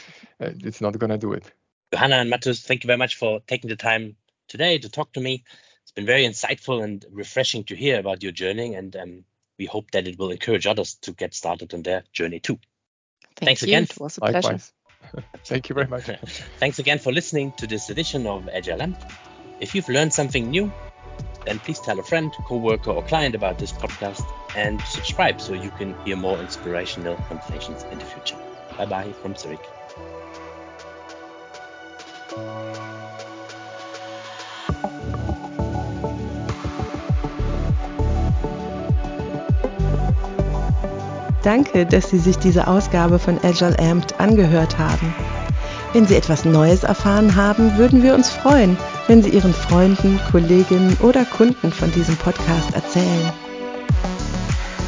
uh, 0.40 0.50
it's 0.64 0.80
not 0.80 0.98
going 0.98 1.10
to 1.10 1.18
do 1.18 1.32
it. 1.32 1.52
Johanna 1.92 2.16
and 2.16 2.32
Matus, 2.32 2.64
thank 2.64 2.82
you 2.82 2.88
very 2.88 2.98
much 2.98 3.14
for 3.16 3.40
taking 3.46 3.70
the 3.70 3.76
time 3.76 4.16
today 4.48 4.78
to 4.78 4.88
talk 4.88 5.12
to 5.12 5.20
me. 5.20 5.44
It's 5.82 5.92
been 5.92 6.06
very 6.06 6.24
insightful 6.24 6.82
and 6.82 7.04
refreshing 7.10 7.64
to 7.64 7.76
hear 7.76 7.98
about 7.98 8.22
your 8.22 8.32
journey, 8.32 8.74
and 8.74 8.94
um, 8.96 9.24
we 9.58 9.66
hope 9.66 9.90
that 9.92 10.06
it 10.06 10.18
will 10.18 10.30
encourage 10.30 10.66
others 10.66 10.94
to 11.02 11.12
get 11.12 11.34
started 11.34 11.74
on 11.74 11.82
their 11.82 12.04
journey 12.12 12.40
too. 12.40 12.58
Thank 13.36 13.46
Thanks 13.46 13.62
you. 13.62 13.68
again. 13.68 13.84
It 13.84 13.98
was 14.00 14.18
a 14.18 14.20
Likewise. 14.22 14.72
pleasure. 15.12 15.26
Thank 15.44 15.68
you 15.68 15.74
very 15.74 15.86
much. 15.86 16.04
Thanks 16.58 16.78
again 16.78 16.98
for 16.98 17.12
listening 17.12 17.52
to 17.52 17.66
this 17.66 17.88
edition 17.90 18.26
of 18.26 18.48
Agile 18.48 18.78
Amped. 18.78 19.10
If 19.60 19.74
you've 19.74 19.88
learned 19.88 20.12
something 20.12 20.50
new, 20.50 20.72
then 21.46 21.58
please 21.58 21.80
tell 21.80 21.98
a 21.98 22.02
friend, 22.02 22.32
coworker, 22.44 22.90
or 22.90 23.02
client 23.02 23.34
about 23.34 23.58
this 23.58 23.72
podcast 23.72 24.24
and 24.56 24.80
subscribe 24.82 25.40
so 25.40 25.54
you 25.54 25.70
can 25.70 25.94
hear 26.04 26.16
more 26.16 26.38
inspirational 26.38 27.16
conversations 27.28 27.84
in 27.90 27.98
the 27.98 28.04
future. 28.04 28.36
Bye 28.76 28.86
bye 28.86 29.12
from 29.22 29.34
Zurich. 29.34 29.60
Danke, 41.42 41.86
dass 41.86 42.10
Sie 42.10 42.18
sich 42.18 42.36
diese 42.36 42.68
Ausgabe 42.68 43.18
von 43.18 43.38
Agile 43.42 43.78
Amped 43.78 44.20
angehört 44.20 44.78
haben. 44.78 45.14
Wenn 45.92 46.06
Sie 46.06 46.14
etwas 46.14 46.44
Neues 46.44 46.84
erfahren 46.84 47.34
haben, 47.34 47.76
würden 47.76 48.02
wir 48.02 48.14
uns 48.14 48.30
freuen, 48.30 48.76
wenn 49.08 49.22
Sie 49.22 49.30
Ihren 49.30 49.52
Freunden, 49.52 50.20
Kolleginnen 50.30 50.96
oder 51.02 51.24
Kunden 51.24 51.72
von 51.72 51.90
diesem 51.92 52.16
Podcast 52.16 52.74
erzählen. 52.74 53.32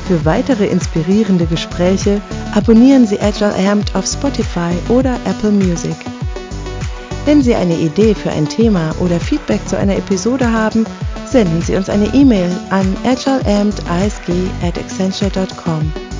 Für 0.06 0.24
weitere 0.24 0.66
inspirierende 0.66 1.46
Gespräche 1.46 2.20
abonnieren 2.54 3.06
Sie 3.06 3.20
Agile 3.20 3.54
Amped 3.54 3.94
auf 3.96 4.06
Spotify 4.06 4.72
oder 4.88 5.16
Apple 5.24 5.50
Music. 5.50 5.96
Wenn 7.24 7.42
Sie 7.42 7.54
eine 7.54 7.76
Idee 7.76 8.14
für 8.14 8.30
ein 8.30 8.48
Thema 8.48 8.94
oder 9.00 9.18
Feedback 9.18 9.66
zu 9.68 9.76
einer 9.76 9.96
Episode 9.96 10.52
haben, 10.52 10.84
senden 11.24 11.62
Sie 11.62 11.74
uns 11.74 11.88
eine 11.88 12.12
E-Mail 12.14 12.50
an 12.70 12.96
agileampedisg 13.04 14.28
at 14.62 14.78
accenture.com. 14.78 16.11